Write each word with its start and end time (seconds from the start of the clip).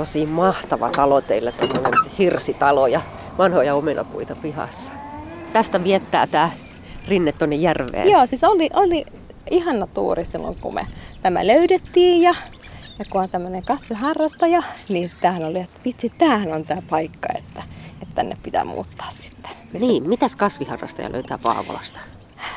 Tosi 0.00 0.26
mahtava 0.26 0.90
talo 0.90 1.20
teillä, 1.20 1.52
tämmöinen 1.52 1.92
hirsitalo 2.18 2.86
ja 2.86 3.00
vanhoja 3.38 3.74
omenapuita 3.74 4.36
pihassa. 4.36 4.92
Tästä 5.52 5.84
viettää 5.84 6.26
tämä 6.26 6.50
rinne 7.08 7.32
tuonne 7.32 7.56
järveen. 7.56 8.10
Joo, 8.10 8.26
siis 8.26 8.44
oli, 8.44 8.70
oli 8.74 9.06
ihana 9.50 9.86
tuuri 9.86 10.24
silloin, 10.24 10.56
kun 10.60 10.74
me 10.74 10.86
tämä 11.22 11.46
löydettiin 11.46 12.22
ja, 12.22 12.34
ja 12.98 13.04
kun 13.10 13.22
on 13.22 13.28
tämmöinen 13.32 13.62
kasviharrastaja, 13.62 14.62
niin 14.88 15.10
tämähän 15.20 15.44
oli, 15.44 15.58
että 15.58 15.80
vitsi, 15.84 16.12
tämähän 16.18 16.52
on 16.52 16.64
tämä 16.64 16.82
paikka, 16.90 17.28
että, 17.38 17.62
että 18.02 18.14
tänne 18.14 18.36
pitää 18.42 18.64
muuttaa 18.64 19.10
sitten. 19.10 19.50
Niin, 19.72 20.08
mitäs 20.08 20.36
kasviharrastaja 20.36 21.12
löytää 21.12 21.38
Paavolasta? 21.38 22.00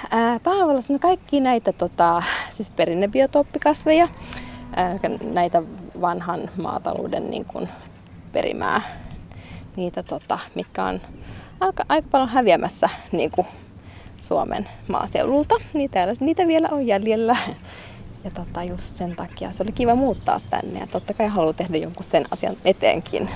Ää, 0.09 0.39
Paavolassa 0.39 0.93
no 0.93 0.99
kaikki 0.99 1.39
näitä 1.39 1.73
tota, 1.73 2.23
siis 2.53 2.71
perinnebiotoppikasveja, 2.71 4.07
ää, 4.75 4.99
näitä 5.33 5.63
vanhan 6.03 6.49
maatalouden 6.57 7.31
niin 7.31 7.45
kuin, 7.45 7.69
perimää, 8.31 8.81
niitä 9.75 10.03
tota, 10.03 10.39
mitkä 10.55 10.85
on 10.85 11.01
aika, 11.59 11.85
aika 11.89 12.07
paljon 12.11 12.29
häviämässä 12.29 12.89
niin 13.11 13.31
kuin, 13.31 13.47
Suomen 14.19 14.69
maaseudulta. 14.87 15.55
Niitä, 15.73 16.15
niitä 16.19 16.47
vielä 16.47 16.67
on 16.71 16.87
jäljellä. 16.87 17.37
Ja 18.23 18.31
tota, 18.31 18.63
just 18.63 18.95
sen 18.95 19.15
takia 19.15 19.51
se 19.51 19.63
oli 19.63 19.71
kiva 19.71 19.95
muuttaa 19.95 20.41
tänne 20.49 20.79
ja 20.79 20.87
totta 20.87 21.13
kai 21.13 21.27
haluaa 21.27 21.53
tehdä 21.53 21.77
jonkun 21.77 22.03
sen 22.03 22.25
asian 22.31 22.55
eteenkin. 22.65 23.29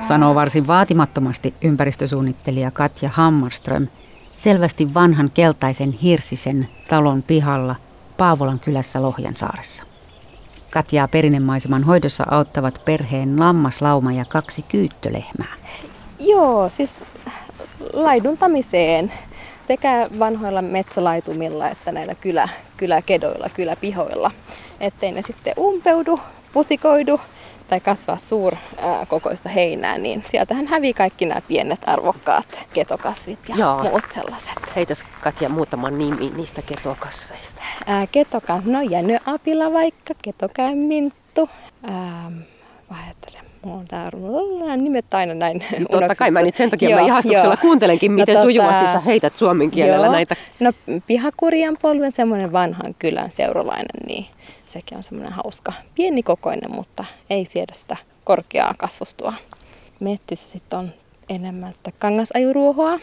Sanoo 0.00 0.34
varsin 0.34 0.66
vaatimattomasti 0.66 1.54
ympäristösuunnittelija 1.62 2.70
Katja 2.70 3.10
Hammarström 3.12 3.88
selvästi 4.36 4.94
vanhan 4.94 5.30
keltaisen 5.34 5.92
hirsisen 5.92 6.68
talon 6.88 7.22
pihalla 7.22 7.74
Paavolan 8.16 8.58
kylässä 8.58 9.02
Lohjansaaressa. 9.02 9.84
Katjaa 10.70 11.08
perinnemaiseman 11.08 11.84
hoidossa 11.84 12.24
auttavat 12.30 12.82
perheen 12.84 13.40
lammaslauma 13.40 14.12
ja 14.12 14.24
kaksi 14.24 14.62
kyyttölehmää. 14.62 15.54
Joo, 16.18 16.68
siis 16.68 17.04
laiduntamiseen 17.92 19.12
sekä 19.68 20.06
vanhoilla 20.18 20.62
metsälaitumilla 20.62 21.68
että 21.68 21.92
näillä 21.92 22.14
kylä, 22.14 22.48
kyläkedoilla, 22.76 23.48
kyläpihoilla, 23.54 24.30
ettei 24.80 25.12
ne 25.12 25.22
sitten 25.22 25.54
umpeudu, 25.58 26.20
pusikoidu 26.52 27.20
tai 27.68 27.80
kasvaa 27.80 28.16
suurkokoista 28.16 29.48
heinää, 29.48 29.98
niin 29.98 30.24
sieltähän 30.30 30.66
hävii 30.66 30.94
kaikki 30.94 31.26
nämä 31.26 31.40
pienet 31.48 31.80
arvokkaat 31.86 32.58
ketokasvit 32.72 33.38
ja 33.48 33.56
Joo. 33.56 33.82
muut 33.82 34.04
sellaiset. 34.14 34.52
Heitäs 34.76 35.04
Katja 35.20 35.48
muutama 35.48 35.90
nimi 35.90 36.30
niistä 36.36 36.62
ketokasveista. 36.62 37.62
Ää, 37.86 38.06
ketokan, 38.06 38.62
no 38.64 38.80
jänöapila 38.80 39.72
vaikka, 39.72 40.14
ketokämminttu, 40.22 41.50
ää, 41.82 42.32
Mulla 43.66 43.78
on 43.78 43.86
tää 43.88 44.10
nimet 44.76 45.14
aina 45.14 45.34
näin 45.34 45.64
Totta 45.90 46.14
kai 46.14 46.30
mä 46.30 46.42
nyt 46.42 46.54
sen 46.54 46.70
takia 46.70 46.90
joo, 46.90 47.00
mä 47.00 47.06
ihastuksella 47.06 47.54
joo. 47.54 47.60
kuuntelenkin, 47.60 48.12
miten 48.12 48.34
no, 48.34 48.42
sujuvasti 48.42 48.80
tota, 48.80 48.92
sä 48.92 49.00
heität 49.00 49.36
suomen 49.36 49.70
kielellä 49.70 50.06
joo. 50.06 50.12
näitä. 50.12 50.36
No 50.60 50.72
pihakurjan 51.06 51.76
polven 51.82 52.12
semmoinen 52.12 52.52
vanhan 52.52 52.94
kylän 52.98 53.30
seuralainen, 53.30 54.06
niin 54.06 54.26
sekin 54.76 54.96
on 54.98 55.02
semmoinen 55.02 55.32
hauska, 55.32 55.72
pienikokoinen, 55.94 56.70
mutta 56.70 57.04
ei 57.30 57.44
siedä 57.44 57.72
sitä 57.74 57.96
korkeaa 58.24 58.74
kasvustua. 58.78 59.32
Metsissä 60.00 60.48
sitten 60.50 60.78
on 60.78 60.90
enemmän 61.28 61.74
sitä 61.74 61.90
kangasajuruohoa, 61.98 62.98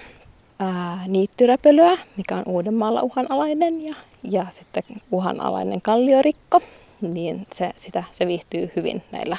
ää, 0.60 1.04
niittyräpölyä, 1.08 1.98
mikä 2.18 2.36
on 2.36 2.44
Uudenmaalla 2.46 3.02
uhanalainen, 3.02 3.86
ja, 3.86 3.96
ja 4.24 4.46
sitten 4.52 4.84
uhanalainen 5.12 5.82
kalliorikko, 5.82 6.62
niin 7.02 7.48
se, 7.54 7.72
sitä, 7.78 8.04
se 8.12 8.28
viihtyy 8.28 8.72
hyvin 8.76 9.04
näillä 9.12 9.38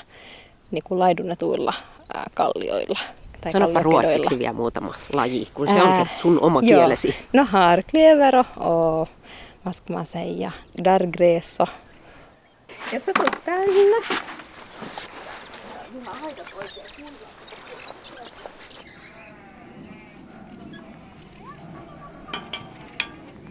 niin 0.70 0.84
kuin 0.84 0.98
laidunnetuilla 0.98 1.72
ää, 2.14 2.30
kallioilla. 2.34 2.98
Tai 3.40 3.52
Sanopa 3.52 3.82
ruotsiksi 3.82 4.38
vielä 4.38 4.52
muutama 4.52 4.94
laji, 5.12 5.48
kun 5.54 5.68
se 5.68 5.82
onkin 5.82 6.08
sun 6.16 6.40
oma 6.40 6.60
joo. 6.62 6.80
kielesi. 6.80 7.14
No 7.32 7.46
harklievero 7.50 8.44
och 8.56 9.08
vad 9.64 9.74
ska 9.74 9.92
man 9.92 10.06
säga, 10.06 10.52
dargreso. 10.84 11.66
Ja 12.92 13.00
sä 13.00 13.12
tulet 13.12 13.44
tänne. 13.44 13.96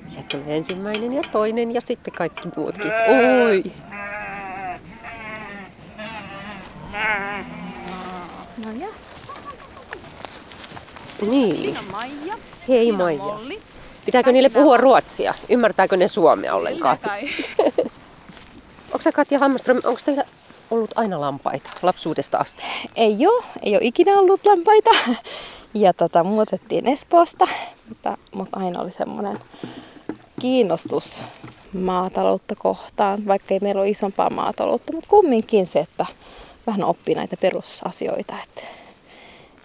Sieltä 0.08 0.30
tulee 0.38 0.58
ensimmäinen 0.58 1.14
ja 1.14 1.22
toinen 1.32 1.74
ja 1.74 1.82
sitten 1.86 2.14
kaikki 2.14 2.50
muutkin. 2.56 2.92
Oi! 3.48 3.64
No 8.58 8.72
ja. 8.80 8.88
Niin. 11.30 11.56
Siinä 11.56 11.80
on 11.80 11.86
Maija. 11.92 12.38
Hei 12.68 12.92
Maija. 12.92 13.24
Molli. 13.24 13.60
Pitääkö 14.06 14.32
niille 14.32 14.50
puhua 14.50 14.78
ruotsia? 14.78 15.34
Ymmärtääkö 15.50 15.98
ne 15.98 16.08
suomea 16.08 16.56
ollenkaan? 16.56 16.98
Onko 18.94 19.02
sä 19.02 19.12
Katja 19.12 19.40
Hammarström, 19.40 19.78
onko 19.84 20.02
teillä 20.06 20.24
ollut 20.72 20.92
aina 20.96 21.22
lampaita 21.22 21.70
lapsuudesta 21.82 22.38
asti? 22.38 22.64
Ei 22.96 23.28
ole, 23.28 23.44
ei 23.64 23.76
ole 23.76 23.84
ikinä 23.84 24.20
ollut 24.20 24.46
lampaita. 24.46 24.90
Ja 25.76 25.94
tota, 25.94 26.24
muutettiin 26.24 26.88
Espoosta, 26.88 27.48
mutta, 27.90 28.18
mutta 28.34 28.60
aina 28.60 28.82
oli 28.82 28.92
semmoinen 28.92 29.40
kiinnostus 30.42 31.22
maataloutta 31.74 32.56
kohtaan, 32.56 33.26
vaikka 33.28 33.54
ei 33.54 33.60
meillä 33.60 33.82
ole 33.82 33.90
isompaa 33.90 34.30
maataloutta, 34.30 34.94
mutta 34.94 35.10
kumminkin 35.10 35.68
se, 35.68 35.80
että 35.80 36.06
vähän 36.68 36.84
oppii 36.84 37.16
näitä 37.16 37.38
perusasioita, 37.38 38.36
että, 38.44 38.62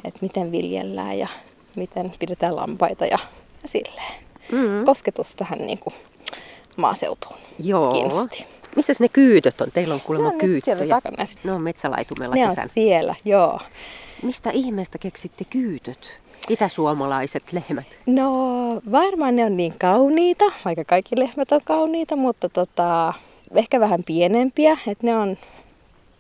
että 0.05 0.19
miten 0.21 0.53
viljellään 0.53 1.19
ja 1.19 1.29
miten 1.77 2.13
pidetään 2.19 2.57
lampaita 2.57 3.07
ja, 3.07 3.19
ja 3.63 3.69
silleen. 3.69 4.13
Mm-hmm. 4.53 4.85
Kosketus 4.85 5.35
tähän 5.35 5.59
niin 5.59 5.79
kuin 5.79 5.95
maaseutuun 6.77 7.37
Joo. 7.59 7.93
kiinnosti. 7.93 8.47
Missä 8.79 8.93
ne 9.01 9.09
kyytöt 9.09 9.61
on? 9.61 9.69
Teillä 9.73 9.95
on 9.95 10.01
kuulemma 10.01 10.31
no, 10.31 10.39
kyyttöjä. 10.39 11.01
Ne 11.45 11.53
on 11.53 11.63
metsälaitumella 11.63 12.35
ne 12.35 12.49
kesän. 12.49 12.65
on 12.65 12.71
siellä, 12.75 13.15
joo. 13.25 13.61
Mistä 14.23 14.51
ihmeestä 14.51 14.99
keksitte 14.99 15.45
kyytöt? 15.45 16.21
Itäsuomalaiset 16.49 17.53
lehmät? 17.53 17.87
No 18.07 18.33
varmaan 18.93 19.37
ne 19.37 19.45
on 19.45 19.57
niin 19.57 19.75
kauniita, 19.81 20.45
vaikka 20.65 20.85
kaikki 20.85 21.19
lehmät 21.19 21.53
on 21.53 21.61
kauniita, 21.65 22.17
mutta 22.17 22.49
tota, 22.49 23.15
ehkä 23.55 23.81
vähän 23.81 24.05
pienempiä. 24.05 24.79
Että 24.87 25.07
ne 25.07 25.17
on 25.17 25.39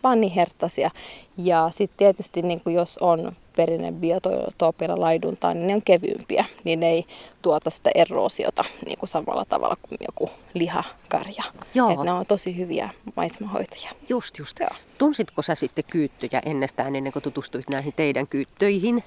panihertasia. 0.02 0.90
Ja 1.36 1.70
sitten 1.72 1.98
tietysti 1.98 2.42
niin 2.42 2.60
kuin 2.60 2.76
jos 2.76 2.98
on 2.98 3.32
perinne 3.56 3.92
biotoopilla 3.92 5.00
laiduntaa, 5.00 5.54
niin 5.54 5.66
ne 5.66 5.74
on 5.74 5.82
kevyympiä. 5.82 6.44
Niin 6.64 6.80
ne 6.80 6.90
ei 6.90 7.06
tuota 7.42 7.70
sitä 7.70 7.90
eroosiota 7.94 8.64
niin 8.84 8.98
kuin 8.98 9.08
samalla 9.08 9.44
tavalla 9.44 9.76
kuin 9.88 9.98
joku 10.06 10.30
lihakarja. 10.54 11.42
Joo. 11.74 11.90
Et 11.90 12.00
ne 12.04 12.12
on 12.12 12.26
tosi 12.26 12.56
hyviä 12.56 12.90
maismahoitajia. 13.16 13.90
Just, 14.08 14.38
just. 14.38 14.60
Joo. 14.60 14.70
Tunsitko 14.98 15.42
sä 15.42 15.54
sitten 15.54 15.84
kyyttöjä 15.90 16.42
ennestään 16.46 16.96
ennen 16.96 17.12
kuin 17.12 17.22
tutustuit 17.22 17.66
näihin 17.72 17.92
teidän 17.96 18.26
kyyttöihin? 18.26 19.04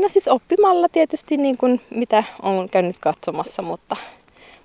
No 0.00 0.08
siis 0.08 0.28
oppimalla 0.28 0.88
tietysti 0.88 1.36
niin 1.36 1.58
kuin 1.58 1.80
mitä 1.90 2.24
on 2.42 2.68
käynyt 2.68 2.98
katsomassa, 3.00 3.62
mutta, 3.62 3.96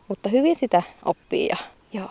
mutta 0.08 0.30
hyvin 0.30 0.56
sitä 0.56 0.84
oppii. 1.06 1.48
Ja, 1.48 1.58
joo. 1.94 2.10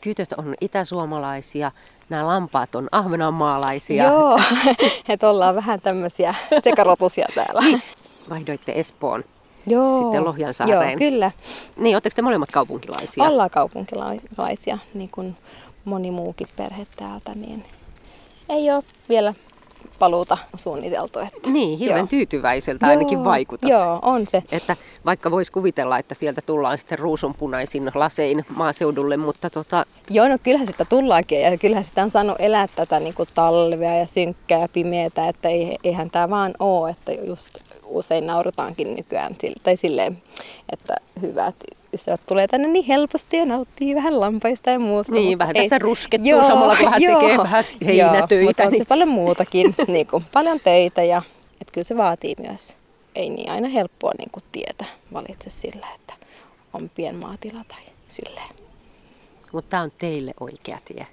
Kytöt 0.00 0.32
on 0.32 0.54
itäsuomalaisia, 0.60 1.72
nämä 2.08 2.26
lampaat 2.26 2.74
on 2.74 2.88
ahvenanmaalaisia. 2.92 4.04
Joo, 4.04 4.40
että 5.08 5.30
ollaan 5.30 5.54
vähän 5.54 5.80
tämmöisiä 5.80 6.34
sekarotusia 6.64 7.26
täällä. 7.34 7.60
Niin. 7.60 7.82
Vaihdoitte 8.30 8.72
Espoon. 8.72 9.24
Joo. 9.66 10.02
Sitten 10.02 10.24
Lohjansaareen. 10.24 10.90
Joo, 10.90 10.98
kyllä. 11.10 11.30
Niin, 11.76 11.96
oletteko 11.96 12.14
te 12.16 12.22
molemmat 12.22 12.50
kaupunkilaisia? 12.50 13.24
Ollaan 13.24 13.50
kaupunkilaisia, 13.50 14.78
niin 14.94 15.10
kuin 15.10 15.36
moni 15.84 16.10
muukin 16.10 16.48
perhe 16.56 16.86
täältä, 16.96 17.34
niin 17.34 17.64
ei 18.48 18.70
ole 18.70 18.82
vielä 19.08 19.34
paluuta 20.00 20.38
suunniteltu. 20.56 21.18
Että, 21.18 21.50
niin, 21.50 21.78
hirveän 21.78 21.98
joo. 21.98 22.06
tyytyväiseltä 22.06 22.86
joo, 22.86 22.90
ainakin 22.90 23.24
vaikutat. 23.24 23.70
Joo, 23.70 23.98
on 24.02 24.26
se. 24.26 24.42
Että 24.52 24.76
vaikka 25.04 25.30
voisi 25.30 25.52
kuvitella, 25.52 25.98
että 25.98 26.14
sieltä 26.14 26.40
tullaan 26.46 26.78
sitten 26.78 26.98
ruusunpunaisin 26.98 27.90
lasein 27.94 28.44
maaseudulle, 28.56 29.16
mutta 29.16 29.50
tota... 29.50 29.84
Joo, 30.10 30.28
no 30.28 30.38
kyllähän 30.42 30.66
sitä 30.66 30.84
tullaakin 30.84 31.40
ja 31.40 31.58
kyllähän 31.58 31.84
sitä 31.84 32.02
on 32.02 32.10
saanut 32.10 32.36
elää 32.38 32.66
tätä 32.76 33.00
niin 33.00 33.14
kuin 33.14 33.28
talvea 33.34 33.96
ja 33.96 34.06
synkkää 34.06 34.60
ja 34.60 34.68
pimeätä, 34.72 35.28
että 35.28 35.48
eihän 35.84 36.10
tämä 36.10 36.30
vaan 36.30 36.54
ole, 36.58 36.90
että 36.90 37.12
just 37.12 37.50
usein 37.84 38.26
naurutaankin 38.26 38.94
nykyään 38.94 39.36
tai 39.62 39.76
silleen, 39.76 40.22
että 40.72 40.96
hyvät 41.20 41.54
ystävät 41.94 42.20
tulee 42.26 42.48
tänne 42.48 42.68
niin 42.68 42.84
helposti 42.84 43.36
ja 43.36 43.46
nauttii 43.46 43.94
vähän 43.94 44.20
lampaista 44.20 44.70
ja 44.70 44.78
muusta. 44.78 45.12
Niin, 45.12 45.38
vähän 45.38 45.54
tässä 45.54 45.78
ruskettuu 45.78 46.30
joo, 46.30 46.46
samalla 46.46 46.76
kun 46.76 46.84
vähän 46.84 47.02
joo, 47.02 47.20
tekee 47.20 47.38
vähän 47.38 47.64
heinätöitä. 47.86 48.34
Joo, 48.34 48.44
mutta 48.44 48.62
on 48.62 48.72
niin. 48.72 48.80
se 48.80 48.84
paljon 48.84 49.08
muutakin, 49.08 49.74
niin 49.88 50.06
kuin, 50.06 50.24
paljon 50.32 50.60
töitä 50.60 51.02
ja 51.02 51.22
että 51.60 51.72
kyllä 51.72 51.84
se 51.84 51.96
vaatii 51.96 52.34
myös. 52.38 52.76
Ei 53.14 53.30
niin 53.30 53.50
aina 53.50 53.68
helppoa 53.68 54.12
niin 54.18 54.30
kuin 54.30 54.44
tietä 54.52 54.84
valitse 55.12 55.50
sillä, 55.50 55.86
että 55.94 56.14
on 56.72 56.90
pienmaatila 56.94 57.64
tai 57.68 57.82
silleen. 58.08 58.54
Mutta 59.52 59.70
tämä 59.70 59.82
on 59.82 59.92
teille 59.98 60.34
oikea 60.40 60.78
tie. 60.84 61.06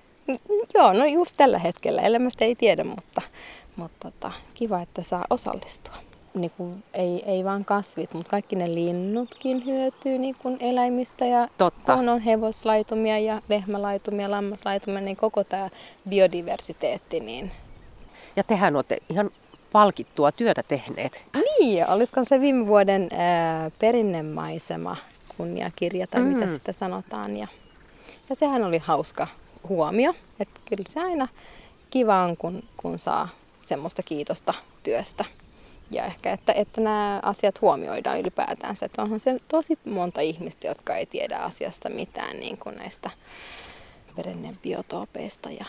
Joo, 0.73 0.93
no 0.93 1.05
just 1.05 1.33
tällä 1.37 1.59
hetkellä. 1.59 2.01
Elämästä 2.01 2.45
ei 2.45 2.55
tiedä, 2.55 2.83
mutta, 2.83 3.21
mutta 3.75 4.11
tota, 4.11 4.31
kiva, 4.53 4.81
että 4.81 5.03
saa 5.03 5.25
osallistua. 5.29 5.95
Niin 6.33 6.51
kuin, 6.57 6.83
ei, 6.93 7.23
ei 7.25 7.43
vaan 7.43 7.65
kasvit, 7.65 8.13
mutta 8.13 8.29
kaikki 8.29 8.55
ne 8.55 8.73
linnutkin 8.73 9.65
hyötyy 9.65 10.17
niin 10.17 10.35
kuin 10.35 10.57
eläimistä. 10.59 11.25
Ja 11.25 11.47
Totta. 11.57 11.95
kun 11.95 12.09
on 12.09 12.21
hevoslaitumia 12.21 13.19
ja 13.19 13.41
lehmälaitumia, 13.49 14.31
lammaslaitumia, 14.31 15.01
niin 15.01 15.17
koko 15.17 15.43
tämä 15.43 15.69
biodiversiteetti. 16.09 17.19
Niin... 17.19 17.51
Ja 18.35 18.43
tehän 18.43 18.75
olette 18.75 18.97
ihan 19.09 19.31
palkittua 19.71 20.31
työtä 20.31 20.63
tehneet. 20.63 21.27
Niin, 21.59 21.87
olisiko 21.87 22.23
se 22.23 22.41
viime 22.41 22.67
vuoden 22.67 23.09
ää, 23.11 23.71
perinnemaisema 23.79 24.95
kunniakirja 25.37 26.07
tai 26.07 26.21
mm. 26.21 26.27
mitä 26.27 26.47
sitä 26.47 26.71
sanotaan. 26.71 27.37
Ja, 27.37 27.47
ja 28.29 28.35
sehän 28.35 28.63
oli 28.63 28.77
hauska 28.77 29.27
huomio. 29.69 30.13
Että 30.39 30.59
kyllä 30.65 30.83
se 30.89 30.99
aina 30.99 31.27
kiva 31.89 32.23
on, 32.23 32.37
kun, 32.37 32.63
kun 32.77 32.99
saa 32.99 33.29
semmoista 33.61 34.03
kiitosta 34.03 34.53
työstä. 34.83 35.25
Ja 35.91 36.05
ehkä, 36.05 36.31
että, 36.33 36.53
että 36.53 36.81
nämä 36.81 37.19
asiat 37.23 37.61
huomioidaan 37.61 38.19
ylipäätään. 38.19 38.75
Että 38.81 39.01
onhan 39.01 39.19
se 39.19 39.39
tosi 39.47 39.79
monta 39.85 40.21
ihmistä, 40.21 40.67
jotka 40.67 40.95
ei 40.95 41.05
tiedä 41.05 41.37
asiasta 41.37 41.89
mitään 41.89 42.39
niin 42.39 42.57
kuin 42.57 42.75
näistä 42.75 43.09
perinnebiotopeista. 44.15 45.49
Ja, 45.49 45.65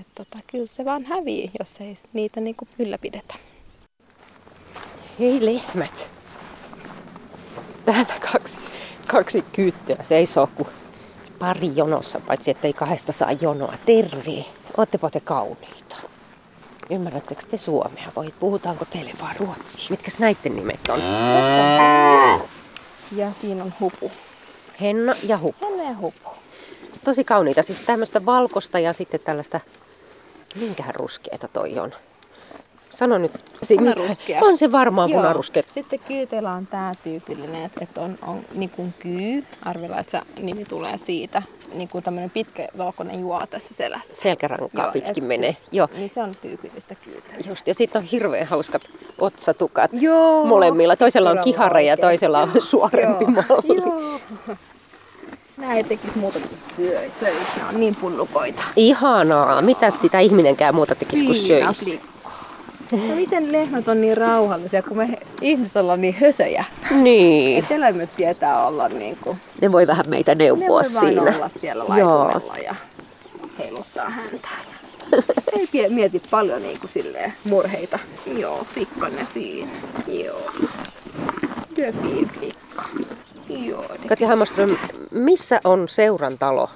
että 0.00 0.12
tota, 0.14 0.38
kyllä 0.46 0.66
se 0.66 0.84
vaan 0.84 1.04
hävii, 1.04 1.50
jos 1.58 1.80
ei 1.80 1.96
niitä 2.12 2.40
niin 2.40 2.54
kuin 2.54 2.68
ylläpidetä. 2.78 3.34
Hei 5.18 5.46
lehmät. 5.46 6.10
Täällä 7.84 8.14
kaksi, 8.32 8.58
kaksi 9.06 9.44
kyyttöä 9.52 10.02
seisoo, 10.02 10.48
kun 10.54 10.66
pari 11.38 11.70
jonossa, 11.74 12.20
paitsi 12.20 12.50
että 12.50 12.66
ei 12.66 12.72
kahdesta 12.72 13.12
saa 13.12 13.32
jonoa. 13.32 13.74
Terve! 13.86 14.44
Ootteko 14.76 15.10
te 15.10 15.20
kauniita? 15.20 15.96
Ymmärrättekö 16.90 17.42
te 17.50 17.58
suomea 17.58 18.08
vai 18.16 18.32
puhutaanko 18.40 18.84
teille 18.84 19.12
vaan 19.20 19.36
ruotsia? 19.36 19.86
Mitkäs 19.90 20.18
näiden 20.18 20.56
nimet 20.56 20.88
on? 20.88 21.00
Ja 23.16 23.32
siinä 23.40 23.64
on 23.64 23.74
hupu. 23.80 24.10
Henna 24.80 25.14
ja 25.22 25.38
Hupu. 25.38 25.66
Henna 25.66 25.84
ja 25.84 25.96
hupu. 25.96 26.30
Tosi 27.04 27.24
kauniita. 27.24 27.62
Siis 27.62 27.78
tämmöistä 27.78 28.26
valkosta 28.26 28.78
ja 28.78 28.92
sitten 28.92 29.20
tällaista... 29.20 29.60
Minkähän 30.54 30.94
ruskeeta 30.94 31.48
toi 31.48 31.78
on? 31.78 31.92
Sano 32.90 33.18
nyt. 33.18 33.32
Mikä- 33.32 33.94
Punaruskea. 33.94 34.40
On 34.42 34.58
se 34.58 34.72
varmaan 34.72 35.10
Joo. 35.10 35.20
punaruskea. 35.20 35.62
Sitten 35.74 35.98
kyyteillä 36.08 36.52
on 36.52 36.66
tämä 36.66 36.92
tyypillinen, 37.04 37.64
että, 37.64 37.80
että 37.82 38.00
on, 38.00 38.18
on 38.22 38.44
niin 38.54 38.70
kuin 38.70 38.94
kyy. 38.98 39.44
Arvella, 39.64 39.98
että 39.98 40.22
se 40.36 40.42
nimi 40.42 40.64
tulee 40.64 40.98
siitä. 40.98 41.42
Niin 41.74 41.88
kuin 41.88 42.04
tämmöinen 42.04 42.30
pitkä 42.30 42.68
valkoinen 42.78 43.20
juola 43.20 43.46
tässä 43.46 43.74
selässä. 43.74 44.14
Selkärankaa 44.14 44.84
Joo, 44.84 44.92
pitkin 44.92 45.24
et 45.24 45.28
menee. 45.28 45.52
Se, 45.52 45.58
Joo. 45.72 45.88
Niin 45.94 46.10
se 46.14 46.22
on 46.22 46.32
tyypillistä 46.42 46.94
kyytä. 46.94 47.34
Just, 47.48 47.66
ja 47.66 47.74
sitten 47.74 48.02
on 48.02 48.08
hirveän 48.08 48.46
hauskat 48.46 48.82
otsatukat 49.18 49.90
Joo. 49.92 50.46
molemmilla. 50.46 50.96
Toisella 50.96 51.30
on 51.30 51.38
kihara 51.44 51.80
ja 51.80 51.96
toisella 51.96 52.40
on 52.40 52.52
suorempi 52.58 53.24
malli. 53.24 53.76
Joo. 53.76 54.20
Nää 55.56 55.74
ei 55.74 55.84
tekisi 55.84 56.18
muuta 56.18 56.38
kuin 56.38 56.58
syöisi. 56.76 57.24
Ne 57.56 57.64
on 57.68 57.80
niin 57.80 57.94
punnukoita. 58.00 58.62
Ihanaa. 58.76 59.62
Mitäs 59.62 60.00
sitä 60.00 60.20
ihminenkään 60.20 60.74
muuta 60.74 60.94
tekisi 60.94 61.24
kuin 61.24 61.38
liikkuu. 61.48 62.11
No 62.92 63.14
miten 63.14 63.52
lehmät 63.52 63.88
on 63.88 64.00
niin 64.00 64.16
rauhallisia, 64.16 64.82
kun 64.82 64.96
me 64.96 65.18
ihmiset 65.40 65.76
ollaan 65.76 66.00
niin 66.00 66.14
hösöjä. 66.20 66.64
Niin. 66.90 67.58
Et 67.64 67.70
eläimet 67.70 68.10
tietää 68.16 68.66
olla 68.66 68.88
niin 68.88 69.16
kuin, 69.24 69.38
Ne 69.60 69.72
voi 69.72 69.86
vähän 69.86 70.04
meitä 70.08 70.34
ne 70.34 70.44
neuvoa 70.44 70.68
voi 70.68 70.82
vain 70.94 71.06
siinä. 71.08 71.22
olla 71.22 71.48
siellä 71.48 71.84
laitumella 71.88 72.58
ja 72.64 72.74
heiluttaa 73.58 74.10
häntä. 74.10 74.48
Ei 75.58 75.66
pie- 75.72 75.88
mieti 75.88 76.22
paljon 76.30 76.62
niin 76.62 76.80
kuin 76.80 76.90
silleen 76.90 77.32
murheita. 77.50 77.98
Joo, 78.38 78.66
fikkonne 78.74 79.24
fiin. 79.34 79.70
Joo. 80.06 80.50
Työ 81.74 81.92
fiin 81.92 82.28
flikka. 82.38 82.82
Joo. 83.48 83.84
Katja 84.08 84.28
Hammarström, 84.28 84.76
missä 85.10 85.60
on 85.64 85.88
seurantalo? 85.88 86.70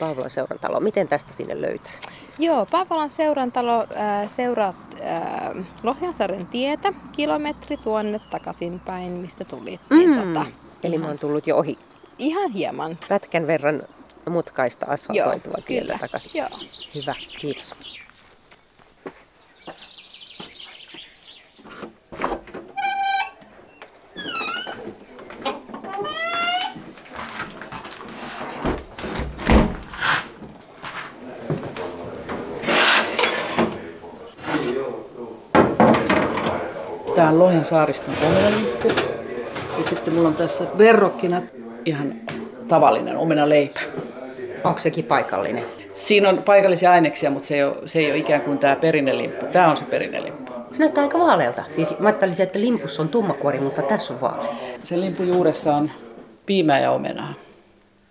Paavolan 0.00 0.30
seurantalo. 0.30 0.80
Miten 0.80 1.08
tästä 1.08 1.32
sinne 1.32 1.60
löytää? 1.60 1.92
Joo, 2.40 2.66
Paavolan 2.70 3.10
seurantalo 3.10 3.80
äh, 3.80 4.30
seuraa 4.36 4.74
äh, 5.00 5.64
Lohjansaaren 5.82 6.46
tietä, 6.46 6.92
kilometri 7.12 7.76
tuonne 7.76 8.20
takaisinpäin, 8.30 9.12
mistä 9.12 9.44
tulit. 9.44 9.80
Niin, 9.90 10.18
tota, 10.18 10.46
Eli 10.84 10.98
mä 10.98 11.06
oon 11.06 11.18
tullut 11.18 11.46
jo 11.46 11.56
ohi 11.56 11.78
ihan 12.18 12.50
hieman. 12.50 12.98
pätkän 13.08 13.46
verran 13.46 13.82
mutkaista 14.30 14.86
asfaltoitua 14.88 15.54
tietä 15.66 15.98
takaisin. 16.00 16.30
Joo. 16.34 16.48
Hyvä, 16.94 17.14
kiitos. 17.40 17.78
Tää 37.20 37.28
on 37.28 37.38
Lohjan 37.38 37.64
saariston 37.64 38.14
omenalimppu. 38.26 38.88
Ja 39.78 39.84
sitten 39.88 40.14
mulla 40.14 40.28
on 40.28 40.34
tässä 40.34 40.64
verrokkina 40.78 41.42
ihan 41.84 42.14
tavallinen 42.68 43.16
omenaleipä. 43.16 43.80
Onko 44.64 44.78
sekin 44.78 45.04
paikallinen? 45.04 45.64
Siinä 45.94 46.28
on 46.28 46.42
paikallisia 46.42 46.90
aineksia, 46.90 47.30
mutta 47.30 47.48
se 47.48 47.54
ei 47.54 47.64
ole, 47.64 47.76
se 47.84 47.98
ei 47.98 48.10
ole 48.10 48.18
ikään 48.18 48.40
kuin 48.40 48.58
tämä 48.58 48.76
perinnelimppu. 48.76 49.46
Tämä 49.46 49.70
on 49.70 49.76
se 49.76 49.84
perinnelimppu. 49.84 50.52
Se 50.72 50.78
näyttää 50.78 51.04
aika 51.04 51.18
vaalealta. 51.18 51.64
Siis 51.74 51.98
mä 51.98 52.08
ajattelisin, 52.08 52.42
että 52.42 52.60
limpussa 52.60 53.02
on 53.02 53.08
tummakuori, 53.08 53.60
mutta 53.60 53.82
tässä 53.82 54.14
on 54.14 54.20
vaalea. 54.20 54.54
Sen 54.82 55.00
limpun 55.00 55.28
juuressa 55.28 55.74
on 55.74 55.90
piimää 56.46 56.80
ja 56.80 56.90
omenaa. 56.90 57.34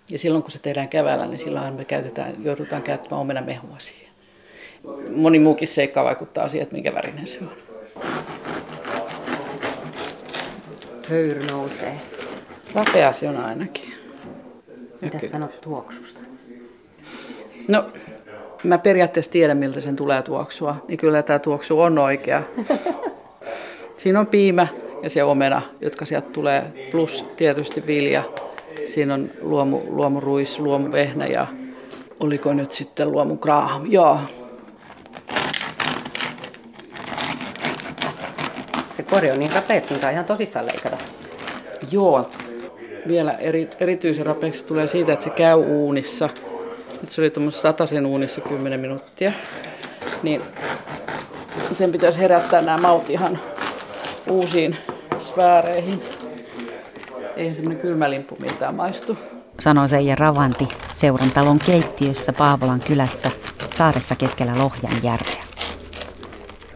Ja 0.09 0.19
silloin 0.19 0.43
kun 0.43 0.51
se 0.51 0.59
tehdään 0.59 0.89
keväällä, 0.89 1.25
niin 1.25 1.39
silloin 1.39 1.73
me 1.73 1.85
käytetään, 1.85 2.33
joudutaan 2.43 2.81
käyttämään 2.81 3.21
omenamehua 3.21 3.75
siihen. 3.77 4.09
Moni 5.15 5.39
muukin 5.39 5.67
seikka 5.67 6.03
vaikuttaa 6.03 6.49
siihen, 6.49 6.63
että 6.63 6.75
minkä 6.75 6.93
värinen 6.93 7.27
se 7.27 7.39
on. 7.41 7.51
Höyry 11.09 11.41
nousee. 11.51 11.99
Vapea 12.75 13.13
se 13.13 13.29
on 13.29 13.37
ainakin. 13.37 13.93
Mitä 15.01 15.19
sanot 15.19 15.61
tuoksusta? 15.61 16.19
No, 17.67 17.89
mä 18.63 18.77
periaatteessa 18.77 19.31
tiedän, 19.31 19.57
miltä 19.57 19.81
sen 19.81 19.95
tulee 19.95 20.21
tuoksua, 20.21 20.75
niin 20.87 20.97
kyllä 20.97 21.23
tämä 21.23 21.39
tuoksu 21.39 21.79
on 21.79 21.97
oikea. 21.97 22.43
Siinä 23.97 24.19
on 24.19 24.27
piimä 24.27 24.67
ja 25.03 25.09
se 25.09 25.23
omena, 25.23 25.61
jotka 25.81 26.05
sieltä 26.05 26.29
tulee, 26.29 26.63
plus 26.91 27.25
tietysti 27.37 27.83
vilja. 27.87 28.23
Siinä 28.93 29.13
on 29.13 29.29
luomu, 29.41 29.81
luomuruis, 29.87 30.59
luomuvehnä 30.59 31.27
ja 31.27 31.47
oliko 32.19 32.53
nyt 32.53 32.71
sitten 32.71 33.11
luomu 33.11 33.37
graham. 33.37 33.85
Joo, 33.85 34.19
Se 39.19 39.25
kori 39.25 39.31
on 39.31 39.39
niin 39.39 39.51
kapea, 39.51 39.77
että 39.77 39.87
siinä 39.87 40.01
saa 40.01 40.09
ihan 40.09 40.25
tosissaan 40.25 40.65
leikata. 40.65 40.97
Joo, 41.91 42.29
vielä 43.07 43.33
eri, 43.33 43.69
erityisen 43.79 44.25
rapeaksi 44.25 44.63
tulee 44.63 44.87
siitä, 44.87 45.13
että 45.13 45.23
se 45.23 45.29
käy 45.29 45.55
uunissa. 45.55 46.29
Nyt 47.01 47.11
se 47.11 47.21
oli 47.21 47.29
tuommoisessa 47.29 47.61
sataisen 47.61 48.05
uunissa 48.05 48.41
10 48.41 48.79
minuuttia. 48.79 49.31
Niin 50.23 50.41
sen 51.71 51.91
pitäisi 51.91 52.19
herättää 52.19 52.61
nämä 52.61 52.77
maut 52.77 53.09
ihan 53.09 53.39
uusiin 54.29 54.77
sfääreihin. 55.21 56.03
Eihän 57.35 57.55
semmoinen 57.55 57.81
kylmä 57.81 58.09
limppu 58.09 58.37
miltään 58.39 58.75
maistu. 58.75 59.17
sanoo 59.59 59.87
Seija 59.87 60.15
Ravanti 60.15 60.67
seurantalon 60.93 61.59
keittiössä 61.59 62.33
Paavolan 62.33 62.79
kylässä 62.87 63.31
saaressa 63.71 64.15
keskellä 64.15 64.51
Lohjan 64.51 65.03
järveä. 65.03 65.43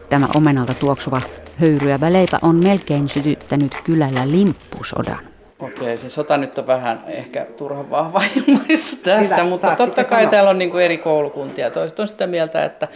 Tämä 0.08 0.28
omenalta 0.34 0.74
tuoksuva 0.74 1.20
höyryävä 1.60 2.12
leipä 2.12 2.38
on 2.42 2.64
melkein 2.64 3.08
sytyttänyt 3.08 3.72
kylällä 3.84 4.30
limppusodan. 4.30 5.18
Okei, 5.58 5.98
se 5.98 6.10
sota 6.10 6.36
nyt 6.36 6.58
on 6.58 6.66
vähän 6.66 7.04
ehkä 7.06 7.46
turhan 7.56 7.90
vahva 7.90 8.22
ilmaisu 8.46 8.96
tässä, 8.96 9.34
Hyvä, 9.34 9.44
mutta 9.44 9.76
totta 9.76 10.04
kai 10.04 10.20
sanoa. 10.20 10.30
täällä 10.30 10.50
on 10.50 10.58
niin 10.58 10.80
eri 10.80 10.98
koulukuntia. 10.98 11.70
Toiset 11.70 12.00
on 12.00 12.08
sitä 12.08 12.26
mieltä, 12.26 12.64
että 12.64 12.88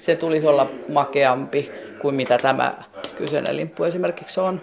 se 0.00 0.16
tulisi 0.16 0.46
olla 0.46 0.70
makeampi 0.92 1.70
kuin 2.00 2.14
mitä 2.14 2.38
tämä 2.38 2.74
kyseinen 3.16 3.56
limppu 3.56 3.84
esimerkiksi 3.84 4.40
on. 4.40 4.60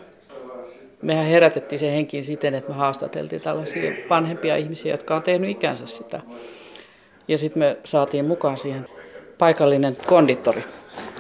Mehän 1.02 1.26
herätettiin 1.26 1.80
se 1.80 1.92
henkiin 1.92 2.24
siten, 2.24 2.56
että 2.56 2.72
me 2.72 2.78
haastateltiin 2.78 3.42
tällaisia 3.42 3.92
vanhempia 4.10 4.56
ihmisiä, 4.56 4.94
jotka 4.94 5.16
on 5.16 5.24
tehnyt 5.24 5.50
ikänsä 5.50 5.86
sitä. 5.86 6.22
Ja 7.28 7.38
sitten 7.38 7.60
me 7.60 7.78
saatiin 7.84 8.26
mukaan 8.26 8.58
siihen 8.58 8.86
paikallinen 9.38 9.94
konditori, 10.06 10.64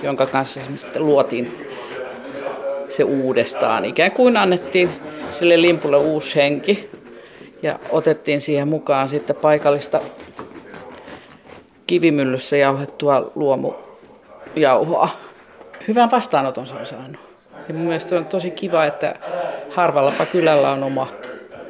jonka 0.04 0.26
kanssa 0.26 0.60
luotiin 0.96 1.52
se 3.00 3.04
uudestaan. 3.04 3.86
Ikään 3.86 4.12
kuin 4.12 4.38
annettiin 4.38 4.90
sille 5.32 5.62
limpulle 5.62 5.98
uusi 5.98 6.36
henki 6.36 6.90
ja 7.64 7.80
otettiin 7.90 8.42
siihen 8.42 8.68
mukaan 8.68 9.10
sitten 9.10 9.36
paikallista 9.36 10.00
kivimyllyssä 11.88 12.58
jauhettua 12.58 13.32
luomujauhoa. 13.36 15.10
Hyvän 15.88 16.12
vastaanoton 16.12 16.68
se 16.68 16.74
on 16.74 16.86
saanut. 16.86 17.22
Ja 17.68 17.74
mun 17.74 17.84
mielestä 17.84 18.10
se 18.10 18.18
on 18.18 18.26
tosi 18.26 18.52
kiva, 18.52 18.86
että 18.86 19.16
harvallapa 19.70 20.26
kylällä 20.26 20.72
on 20.72 20.84
oma, 20.84 21.08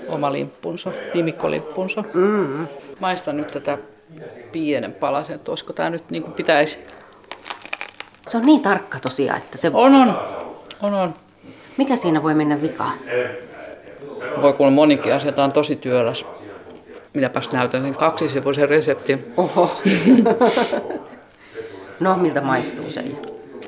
oma 0.08 0.32
limppunsa, 0.32 0.92
nimikkolimpunsa. 1.14 2.04
Mm. 2.14 2.68
Maistan 3.00 3.38
nyt 3.38 3.48
tätä 3.48 3.78
pienen 4.52 4.94
palasen, 4.94 5.36
että 5.36 5.52
olisiko 5.52 5.74
tämä 5.74 5.90
nyt 5.90 6.10
niin 6.10 6.24
kuin 6.24 6.34
pitäisi. 6.34 6.80
Se 8.28 8.38
on 8.38 8.46
niin 8.46 8.62
tarkka 8.62 9.00
tosiaan, 9.00 9.38
että 9.38 9.58
se... 9.58 9.72
On, 9.74 9.96
on. 9.96 10.39
On, 10.82 10.94
on. 10.94 11.14
Mikä 11.78 11.96
siinä 11.96 12.24
voi 12.24 12.34
mennä 12.34 12.62
vikaan? 12.62 12.94
Voi 14.42 14.54
kuulla 14.54 14.72
monikin 14.72 15.14
asia, 15.14 15.32
tämä 15.32 15.46
on 15.46 15.52
tosi 15.52 15.76
työläs. 15.76 16.26
Minäpäs 17.14 17.52
näytän 17.52 17.82
sen 17.82 17.96
kaksisivuisen 17.96 18.70
reseptin. 18.70 19.34
Oho. 19.38 19.82
no, 22.00 22.18
miltä 22.18 22.42
maistuu 22.42 22.90
se? 22.90 23.04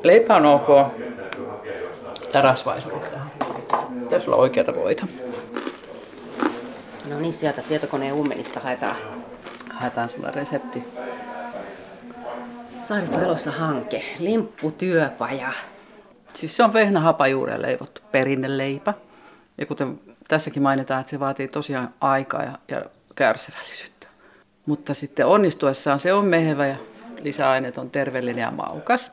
Leipä 0.03 0.35
on 0.35 0.45
ok. 0.45 0.67
Tämä 2.31 2.41
rasvaisuus 2.41 3.03
tähän. 3.11 3.27
Pitäisi 3.99 4.27
olla 4.27 4.37
oikeata 4.37 4.75
voita. 4.75 5.07
No 7.09 7.19
niin, 7.19 7.33
sieltä 7.33 7.61
tietokoneen 7.61 8.13
ummenista 8.13 8.59
haetaan. 8.59 8.95
Haetaan 9.69 10.09
sulle 10.09 10.31
resepti. 10.31 10.83
Saaristo 12.81 13.21
elossa 13.21 13.51
hanke, 13.51 14.03
limpputyöpaja. 14.19 15.51
Siis 16.33 16.57
se 16.57 16.63
on 16.63 16.73
vehnähapajuureen 16.73 17.61
leivottu 17.61 18.01
perinneleipä. 18.11 18.93
Ja 19.57 19.65
kuten 19.65 19.99
tässäkin 20.27 20.63
mainitaan, 20.63 21.01
että 21.01 21.11
se 21.11 21.19
vaatii 21.19 21.47
tosiaan 21.47 21.93
aikaa 22.01 22.43
ja, 22.43 22.59
ja 22.67 22.85
kärsivällisyyttä. 23.15 24.07
Mutta 24.65 24.93
sitten 24.93 25.25
onnistuessaan 25.25 25.99
se 25.99 26.13
on 26.13 26.25
mehevä 26.25 26.67
ja 26.67 26.75
lisäaineet 27.21 27.77
on 27.77 27.89
terveellinen 27.89 28.41
ja 28.41 28.51
maukas. 28.51 29.11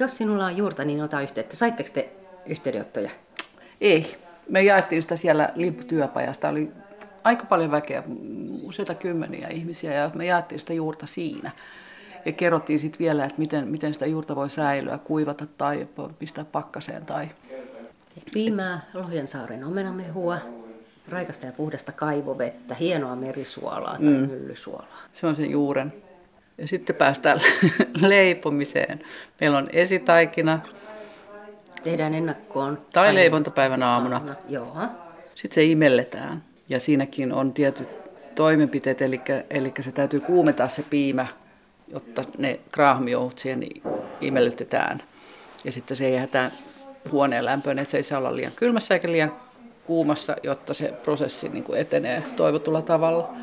Jos 0.00 0.16
sinulla 0.16 0.46
on 0.46 0.56
juurta, 0.56 0.84
niin 0.84 1.02
ota 1.02 1.20
yhteyttä. 1.20 1.56
Saitteko 1.56 1.90
te 1.94 2.08
yhteydenottoja? 2.46 3.10
Ei. 3.80 4.16
Me 4.48 4.62
jaettiin 4.62 5.02
sitä 5.02 5.16
siellä 5.16 5.48
limpputyöpajasta. 5.54 6.48
Oli 6.48 6.70
aika 7.24 7.44
paljon 7.44 7.70
väkeä, 7.70 8.02
useita 8.62 8.94
kymmeniä 8.94 9.48
ihmisiä 9.48 9.94
ja 9.94 10.10
me 10.14 10.24
jaettiin 10.24 10.60
sitä 10.60 10.72
juurta 10.72 11.06
siinä. 11.06 11.50
Ja 12.24 12.32
kerrottiin 12.32 12.78
sitten 12.78 12.98
vielä, 12.98 13.24
että 13.24 13.38
miten, 13.38 13.68
miten 13.68 13.92
sitä 13.92 14.06
juurta 14.06 14.36
voi 14.36 14.50
säilyä, 14.50 14.98
kuivata 14.98 15.46
tai 15.58 15.88
pistää 16.18 16.44
pakkaseen. 16.44 17.06
Tai... 17.06 17.28
Piimää, 18.32 18.80
Lohjansaaren 18.94 19.64
omenamehua, 19.64 20.38
raikasta 21.08 21.46
ja 21.46 21.52
puhdasta 21.52 21.92
kaivovettä, 21.92 22.74
hienoa 22.74 23.16
merisuolaa 23.16 23.96
tai 23.96 24.06
mm. 24.06 24.30
myllysuolaa. 24.30 24.98
Se 25.12 25.26
on 25.26 25.34
sen 25.34 25.50
juuren. 25.50 25.92
Ja 26.58 26.68
sitten 26.68 26.96
päästään 26.96 27.40
leipomiseen. 28.08 29.00
Meillä 29.40 29.58
on 29.58 29.68
esitaikina. 29.72 30.60
Tehdään 31.82 32.14
ennakkoon. 32.14 32.78
Tai 32.92 33.14
leivontapäivän 33.14 33.82
aamuna. 33.82 34.16
aamuna. 34.16 34.34
Joo. 34.48 34.76
Sitten 35.34 35.54
se 35.54 35.64
imelletään. 35.64 36.42
Ja 36.68 36.80
siinäkin 36.80 37.32
on 37.32 37.52
tietyt 37.52 37.88
toimenpiteet, 38.34 39.02
eli, 39.02 39.20
eli 39.50 39.72
se 39.80 39.92
täytyy 39.92 40.20
kuumentaa 40.20 40.68
se 40.68 40.84
piimä, 40.90 41.26
jotta 41.90 42.24
ne 42.38 42.60
kraahmiout 42.72 43.38
siihen 43.38 43.64
imellytetään. 44.20 45.02
Ja 45.64 45.72
sitten 45.72 45.96
se 45.96 46.10
jätetään 46.10 46.52
huoneen 47.12 47.44
lämpöön, 47.44 47.78
että 47.78 47.90
se 47.90 47.96
ei 47.96 48.02
saa 48.02 48.18
olla 48.18 48.36
liian 48.36 48.52
kylmässä 48.56 48.94
eikä 48.94 49.12
liian 49.12 49.32
kuumassa, 49.86 50.36
jotta 50.42 50.74
se 50.74 50.92
prosessi 51.02 51.48
niin 51.48 51.64
kuin 51.64 51.80
etenee 51.80 52.22
toivotulla 52.36 52.82
tavalla. 52.82 53.34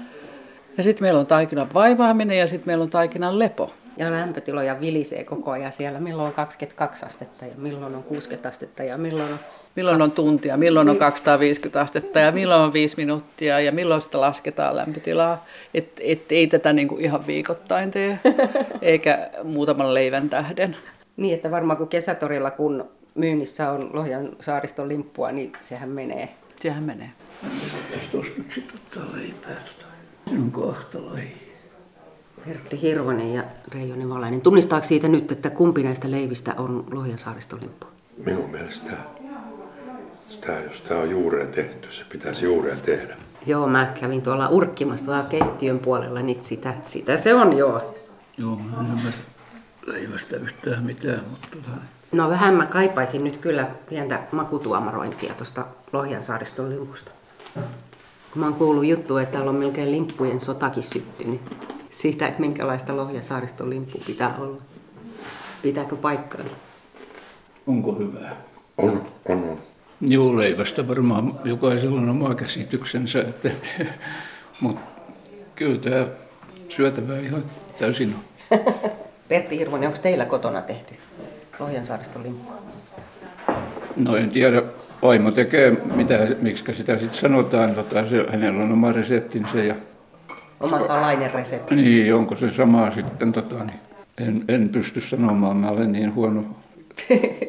Ja 0.78 0.84
sitten 0.84 1.04
meillä 1.04 1.20
on 1.20 1.28
taikinan 1.28 1.74
vaivaaminen 1.74 2.38
ja 2.38 2.48
sitten 2.48 2.70
meillä 2.70 2.84
on 2.84 2.90
taikinan 2.90 3.40
lepo. 3.40 3.74
Ja 3.98 4.12
lämpötiloja 4.12 4.80
vilisee 4.80 5.24
koko 5.24 5.52
ajan 5.52 5.72
siellä, 5.72 6.00
milloin 6.00 6.28
on 6.28 6.34
22 6.34 7.06
astetta 7.06 7.46
ja 7.46 7.54
milloin 7.58 7.96
on 7.96 8.04
60 8.04 8.50
astetta 8.50 8.84
ja 8.84 8.98
milloin 8.98 9.34
on... 9.34 9.40
Milloin 9.78 10.02
on 10.02 10.12
tuntia, 10.12 10.58
milloin 10.58 10.90
on 10.90 10.98
250 10.98 11.82
astetta 11.82 12.20
ja 12.20 12.32
milloin 12.32 12.62
on 12.62 12.74
5 12.74 12.98
minuuttia 12.98 13.60
ja 13.60 13.72
milloin 13.72 14.02
sitä 14.02 14.22
lasketaan 14.22 14.76
lämpötilaa. 14.76 15.46
Et, 15.74 15.92
et 16.00 16.32
ei 16.32 16.48
tätä 16.48 16.74
niinku 16.74 16.98
ihan 16.98 17.28
viikoittain 17.28 17.92
tee, 17.92 18.20
eikä 18.82 19.30
muutaman 19.44 19.94
leivän 19.94 20.30
tähden. 20.30 20.78
Niin, 21.18 21.34
että 21.34 21.52
varmaan 21.52 21.78
kun 21.78 21.88
kesätorilla, 21.88 22.52
kun 22.52 22.90
myynnissä 23.16 23.72
on 23.72 23.90
Lohjan 23.94 24.30
saariston 24.40 24.90
limppua, 24.90 25.32
niin 25.32 25.52
sehän 25.62 25.90
menee. 25.90 26.30
Sehän 26.60 26.84
menee. 26.84 27.10
Tuossa 28.12 28.32
nyt 28.38 28.52
sitten 28.52 28.76
ottaa 28.76 29.18
leipää 29.18 29.56
tota. 29.56 29.86
Minun 30.32 30.52
kohtaloi. 30.52 31.28
Pertti 32.46 32.82
Hirvonen 32.82 33.34
ja 33.34 33.44
Reijo 33.74 33.96
Nevalainen. 33.96 34.42
Tunnistaako 34.42 34.86
siitä 34.86 35.08
nyt, 35.08 35.32
että 35.32 35.50
kumpi 35.50 35.84
näistä 35.84 36.12
leivistä 36.12 36.54
on 36.58 36.86
Lohjan 36.92 37.20
saaristolimppu? 37.20 37.88
Minun 38.26 38.50
mielestä 38.50 38.92
sitä, 40.30 40.52
jos 40.52 40.82
tämä 40.82 41.02
on 41.02 41.10
juureen 41.10 41.48
tehty, 41.48 41.92
se 41.92 42.04
pitäisi 42.10 42.46
juureen 42.46 42.82
tehdä. 42.82 43.16
Joo, 43.46 43.68
mä 43.68 43.88
kävin 44.00 44.22
tuolla 44.22 44.50
urkkimassa 44.50 45.24
keittiön 45.30 45.80
puolella, 45.80 46.22
niin 46.22 46.44
sitä, 46.44 46.74
sitä 46.84 47.18
se 47.18 47.34
on 47.36 47.58
joo. 47.58 47.96
Joo, 48.38 48.56
mä 48.56 48.80
en 48.80 48.86
ymmärrä 48.86 49.20
leivästä 49.86 50.36
yhtään 50.36 50.84
mitään, 50.84 51.24
mutta 51.30 51.48
tota... 51.52 51.70
No 52.12 52.30
vähän 52.30 52.54
mä 52.54 52.66
kaipaisin 52.66 53.24
nyt 53.24 53.38
kyllä 53.38 53.68
pientä 53.90 54.20
makutuomarointia 54.32 55.34
tuosta 55.34 55.66
Lohjan 55.94 56.24
saariston 56.24 56.70
limpusta. 56.70 57.12
Kun 58.32 58.40
mä 58.40 58.46
oon 58.46 58.54
kuullut 58.54 58.86
juttua, 58.86 59.22
että 59.22 59.34
täällä 59.34 59.50
on 59.50 59.56
melkein 59.56 59.92
limppujen 59.92 60.40
sotakin 60.40 60.84
syttynyt 60.84 61.42
siitä, 61.90 62.28
että 62.28 62.42
minkälaista 62.42 62.98
Lohjan 62.98 63.24
saariston 63.24 63.70
limppu 63.70 63.98
pitää 64.06 64.36
olla. 64.38 64.62
Pitääkö 65.62 65.96
paikkaansa? 65.96 66.58
Onko 67.68 67.92
hyvää? 67.92 68.38
On, 68.78 69.04
on, 69.26 69.44
on. 69.44 69.58
Joo, 70.02 70.38
leivästä 70.38 70.88
varmaan 70.88 71.34
jokaisella 71.46 72.02
on 72.02 72.10
oma 72.10 72.36
käsityksensä, 72.36 73.22
että, 73.22 73.48
että, 73.50 73.94
mutta 74.62 74.82
kyllä 75.56 75.78
tämä 75.80 76.08
syötävää 76.70 77.20
ihan 77.20 77.44
täysin 77.78 78.16
on. 78.16 78.60
Pertti 79.30 79.60
Hirvonen, 79.60 79.88
onko 79.88 80.00
teillä 80.02 80.26
kotona 80.26 80.62
tehty 80.62 80.96
Lohjansaariston 81.60 82.24
limppua? 82.24 82.54
No 83.96 84.16
en 84.16 84.30
tiedä, 84.30 84.64
vaimo 85.02 85.32
tekee, 85.32 85.78
mitä, 85.96 86.28
miksi 86.42 86.76
sitä 86.76 86.98
sitten 86.98 87.20
sanotaan, 87.20 87.76
tota, 87.76 88.10
se, 88.10 88.26
hänellä 88.30 88.64
on 88.64 88.72
oma 88.72 88.92
reseptinsä. 88.92 89.58
Ja, 89.58 89.76
oma 90.60 90.82
salainen 90.82 91.34
resepti. 91.34 91.76
Niin, 91.76 92.16
onko 92.16 92.36
se 92.36 92.52
sama 92.52 92.92
sitten, 92.92 93.34
tota, 93.34 93.64
niin 93.64 93.80
en, 94.18 94.46
en 94.48 94.70
pysty 94.70 95.02
sanomaan, 95.02 95.58
mä 95.58 95.70
olen 95.70 95.92
niin 95.92 96.16
huono 96.16 96.46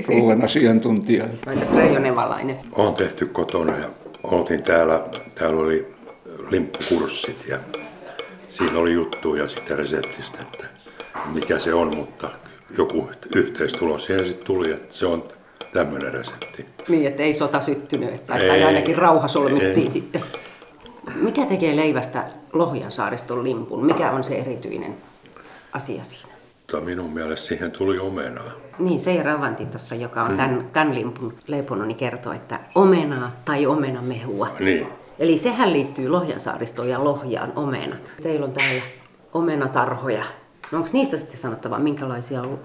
ruoan 0.06 0.44
asiantuntija. 0.44 1.24
Entäs 1.46 1.74
Reijo 1.74 2.00
Nevalainen? 2.00 2.56
On 2.72 2.94
tehty 2.94 3.26
kotona 3.26 3.76
ja 3.76 3.88
oltiin 4.22 4.62
täällä, 4.62 5.04
täällä 5.34 5.60
oli 5.60 5.94
limppukurssit 6.50 7.48
ja 7.48 7.58
siinä 8.48 8.78
oli 8.78 8.92
juttuja 8.92 9.48
sitä 9.48 9.76
reseptistä, 9.76 10.38
että 10.42 10.68
mikä 11.34 11.58
se 11.58 11.74
on, 11.74 11.96
mutta 11.96 12.30
joku 12.78 13.10
yhteistulos 13.36 14.04
siihen 14.04 14.26
sitten 14.26 14.46
tuli, 14.46 14.72
että 14.72 14.94
se 14.94 15.06
on 15.06 15.24
tämmöinen 15.72 16.12
resepti. 16.12 16.66
Niin, 16.88 17.06
että 17.06 17.22
ei 17.22 17.34
sota 17.34 17.60
syttynyt, 17.60 18.14
että 18.14 18.34
ei, 18.34 18.48
tai 18.48 18.64
ainakin 18.64 18.98
rauha 18.98 19.28
solmittiin 19.28 19.86
ei. 19.86 19.90
sitten. 19.90 20.22
Mikä 21.14 21.46
tekee 21.46 21.76
leivästä 21.76 22.24
Lohjan 22.52 22.92
saariston 22.92 23.44
limpun? 23.44 23.86
Mikä 23.86 24.10
on 24.10 24.24
se 24.24 24.34
erityinen 24.38 24.96
asia 25.72 26.04
siinä? 26.04 26.37
Mutta 26.72 26.86
minun 26.86 27.12
mielestä 27.12 27.46
siihen 27.46 27.70
tuli 27.70 27.98
omenaa. 27.98 28.52
Niin, 28.78 29.00
se 29.00 29.22
Ravanti 29.22 29.66
tuossa, 29.66 29.94
joka 29.94 30.22
on 30.22 30.36
tämän, 30.36 30.70
tämän 30.72 30.94
limpun 30.94 31.32
leiponut, 31.46 31.86
niin 31.86 31.96
kertoo, 31.96 32.32
että 32.32 32.60
omenaa 32.74 33.40
tai 33.44 33.66
omenamehua. 33.66 34.48
Niin. 34.60 34.86
Eli 35.18 35.38
sehän 35.38 35.72
liittyy 35.72 36.08
Lohjan 36.08 36.40
saaristoon 36.40 36.88
ja 36.88 37.04
Lohjaan 37.04 37.52
omenat. 37.56 38.16
Teillä 38.22 38.46
on 38.46 38.52
täällä 38.52 38.82
omenatarhoja. 39.32 40.24
No 40.72 40.78
onko 40.78 40.90
niistä 40.92 41.16
sitten 41.16 41.38
sanottava, 41.38 41.78
minkälaisia 41.78 42.42
on 42.42 42.58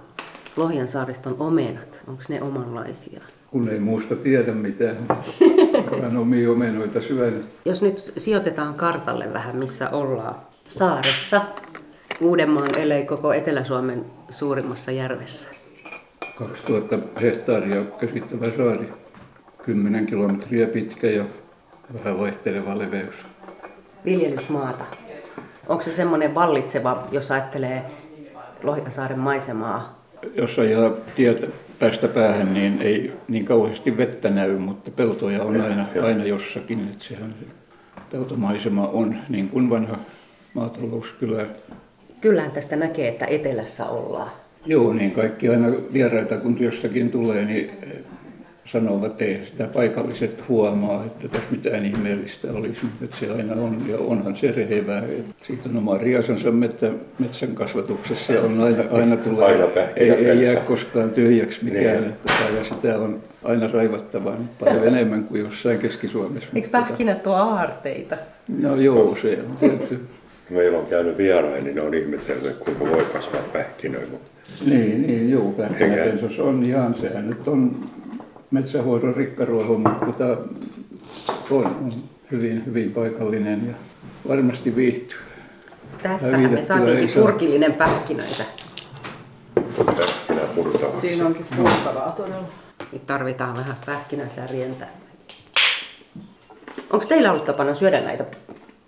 Lohjan 0.58 0.88
saariston 0.88 1.36
omenat? 1.40 2.04
Onko 2.08 2.24
ne 2.30 2.42
omanlaisia? 2.42 3.22
Kun 3.52 3.70
ei 3.70 3.80
muusta 3.80 4.16
tiedä 4.16 4.52
mitään, 4.52 5.08
vaan 6.02 6.18
omia 6.18 6.52
omenoita 6.52 7.02
syönyt. 7.02 7.46
Jos 7.66 7.82
nyt 7.82 8.14
sijoitetaan 8.18 8.74
kartalle 8.74 9.34
vähän, 9.34 9.56
missä 9.56 9.90
ollaan. 9.90 10.36
Saaressa, 10.68 11.42
Uudenmaan 12.22 12.78
elei 12.78 13.06
koko 13.06 13.34
Etelä-Suomen 13.34 14.06
suurimmassa 14.30 14.92
järvessä. 14.92 15.48
2000 16.36 16.98
hehtaaria 17.22 17.82
käsittävä 18.00 18.46
saari, 18.58 18.90
10 19.66 20.06
kilometriä 20.06 20.68
pitkä 20.68 21.08
ja 21.08 21.26
vähän 21.94 22.20
vaihteleva 22.20 22.78
leveys. 22.78 23.16
Viljelysmaata. 24.06 24.84
Onko 25.68 25.84
se 25.84 25.92
semmoinen 25.92 26.36
vallitseva, 26.36 27.08
jos 27.12 27.32
ajattelee 27.32 27.84
Lohjasaaren 28.64 29.20
maisemaa? 29.20 30.04
Jos 30.36 30.60
ajaa 30.60 30.92
tietä 31.16 31.48
päästä 31.80 32.08
päähän, 32.08 32.54
niin 32.54 32.82
ei 32.82 33.14
niin 33.28 33.46
kauheasti 33.46 33.98
vettä 33.98 34.30
näy, 34.30 34.58
mutta 34.58 34.92
peltoja 34.92 35.44
on 35.44 35.62
aina, 35.62 35.86
aina 36.04 36.26
jossakin. 36.26 36.90
Että 36.92 37.04
sehän 37.04 37.36
se 37.40 37.46
peltomaisema 38.12 38.88
on 38.88 39.16
niin 39.30 39.50
kuin 39.50 39.70
vanha 39.70 39.98
maatalouskylä 40.54 41.46
Kyllähän 42.24 42.52
tästä 42.52 42.76
näkee, 42.76 43.08
että 43.08 43.26
etelässä 43.26 43.86
ollaan. 43.86 44.30
Joo, 44.66 44.94
niin 44.94 45.12
kaikki 45.12 45.50
aina 45.50 45.68
vieraita 45.94 46.38
kun 46.38 46.56
työstäkin 46.56 47.12
tulee, 47.12 47.46
niin 47.46 47.70
eh, 47.84 47.98
sanovat, 48.66 49.12
että 49.12 49.26
ei 49.26 49.42
sitä 49.46 49.68
paikalliset 49.74 50.44
huomaa, 50.50 51.06
että 51.06 51.28
tässä 51.28 51.48
mitään 51.52 51.86
ihmeellistä 51.86 52.48
olisi, 52.54 52.80
mutta 52.84 53.04
että 53.06 53.18
se 53.20 53.30
aina 53.30 53.54
on, 53.54 53.78
ja 53.90 53.98
onhan 53.98 54.36
se 54.36 54.52
rehevää. 54.52 55.00
että 55.00 55.46
Siitä 55.48 55.70
on 55.70 55.78
oma 55.78 55.98
riasansa 55.98 56.52
metsä, 56.52 56.92
metsän 57.20 57.56
kasvatuksessa 57.56 58.34
on 58.42 58.62
aina, 58.62 58.84
aina 58.92 59.18
tulee, 59.18 59.46
Aina 59.46 59.66
ei, 59.96 60.12
ei 60.12 60.42
jää 60.44 60.56
koskaan 60.56 61.10
tyhjäksi 61.10 61.64
mikään, 61.66 62.02
Niin. 62.02 62.10
että, 62.10 62.34
ja 62.58 62.64
sitä 62.64 63.00
on 63.00 63.20
aina 63.44 63.68
raivattavaa 63.68 64.36
nyt 64.36 64.60
paljon 64.60 64.88
enemmän 64.88 65.24
kuin 65.24 65.42
jossain 65.42 65.80
Keski-Suomessa. 65.80 66.50
Eikö 66.56 66.68
tota- 66.68 66.72
pähkinät 66.72 67.24
tuo 67.24 67.36
aarteita? 67.36 68.16
No 68.62 68.76
joo, 68.76 69.18
se 69.22 69.40
on 69.50 69.58
tietysti. 69.58 70.00
Meillä 70.50 70.78
on 70.78 70.86
käynyt 70.86 71.18
vierain, 71.18 71.64
niin 71.64 71.76
ne 71.76 71.82
on 71.82 71.94
ihmetellyt, 71.94 72.46
että 72.46 72.66
kuinka 72.66 72.86
voi 72.86 73.06
kasvaa 73.14 73.42
pähkinöitä. 73.54 74.12
Mutta 74.12 74.30
Niin, 74.66 75.08
niin 75.08 75.30
joo, 75.30 75.52
pähkinäpensas 75.52 76.40
on 76.40 76.64
ihan, 76.64 76.96
sehän 76.96 77.30
nyt 77.30 77.48
on 77.48 77.76
metsähoidon 78.52 79.16
rikkaruoho, 79.16 79.78
mutta 79.78 80.06
tota, 80.06 80.38
on, 81.52 81.66
on 81.66 81.92
hyvin, 82.32 82.66
hyvin 82.66 82.92
paikallinen 82.92 83.68
ja 83.68 83.74
varmasti 84.28 84.76
viihtyy. 84.76 85.18
Tässähän 86.04 86.54
me 86.54 86.64
saatiinkin 86.64 87.22
purkillinen 87.22 87.74
pähkinöitä. 87.74 88.44
pähkinä 89.86 90.42
purtavaksi. 90.56 91.02
Siinä 91.02 91.26
onkin 91.26 91.46
purtavaa 91.58 92.12
todella. 92.12 92.50
Nyt 92.92 93.06
tarvitaan 93.06 93.56
vähän 93.56 93.76
pähkinäsärjentä. 93.86 94.88
Onko 96.90 97.06
teillä 97.06 97.32
ollut 97.32 97.46
tapana 97.46 97.76
syödä 97.76 98.02
näitä 98.02 98.26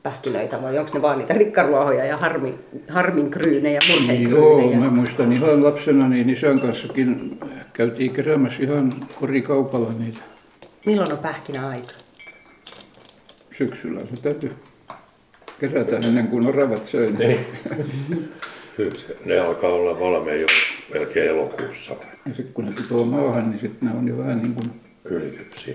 pähkinöitä 0.06 0.62
vai 0.62 0.78
onko 0.78 0.92
ne 0.94 1.02
vaan 1.02 1.18
niitä 1.18 1.34
rikkaruohoja 1.34 2.06
ja 2.06 2.18
harmi, 2.18 2.54
harminkryynejä, 2.90 3.80
Joo, 3.90 4.00
murheenkryynejä? 4.00 4.78
mä 4.80 4.90
muistan 4.90 5.34
ihan 5.34 5.64
lapsena, 5.64 6.08
niin 6.10 6.30
isän 6.30 6.60
kanssakin 6.62 7.40
käytiin 7.74 8.12
keräämässä 8.12 8.64
ihan 8.64 8.94
korikaupalla 9.20 9.92
niitä 10.00 10.20
Milloin 10.86 11.12
on 11.12 11.18
pähkinäaika? 11.18 11.94
syksyllä. 13.58 14.02
Se 14.16 14.22
täytyy 14.22 14.52
kerätä 15.60 15.96
ennen 16.08 16.28
kuin 16.28 16.48
oravat 16.48 16.88
söi. 16.88 17.12
ne. 17.12 17.18
Niin. 17.18 17.40
Kyllä 18.78 18.96
se, 18.98 19.18
ne 19.26 19.40
alkaa 19.40 19.70
olla 19.70 20.00
valmiin 20.00 20.42
jo 20.42 20.48
melkein 20.94 21.30
elokuussa 21.30 21.94
Ja 22.26 22.34
sitten 22.34 22.54
kun 22.54 22.66
ne 22.66 22.72
pitoo 22.72 23.06
maahan, 23.06 23.50
niin 23.50 23.60
sitten 23.60 23.90
ne 23.90 23.96
on 23.98 24.08
jo 24.08 24.18
vähän 24.18 24.38
niin 24.42 24.54
kuin 24.54 24.72
ylikypsiä. 25.06 25.74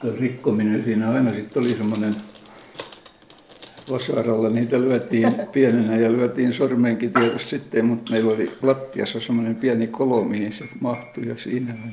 Tuo 0.00 0.12
rikkominen 0.20 0.84
siinä 0.84 1.10
aina 1.10 1.32
sitten 1.32 1.62
oli 1.62 1.68
semmoinen 1.68 2.14
vasaralla 3.92 4.48
niitä 4.50 4.80
lyötiin 4.80 5.32
pienenä 5.52 5.96
ja 5.96 6.12
lyötiin 6.12 6.52
sormeenkin 6.52 7.12
tietysti 7.12 7.48
sitten, 7.50 7.84
mutta 7.84 8.12
meillä 8.12 8.32
oli 8.32 8.52
lattiassa 8.62 9.20
semmoinen 9.20 9.56
pieni 9.56 9.86
kolo, 9.86 10.24
mihin 10.24 10.52
se 10.52 10.64
mahtui 10.80 11.28
ja 11.28 11.36
siinä 11.36 11.74
oli 11.84 11.92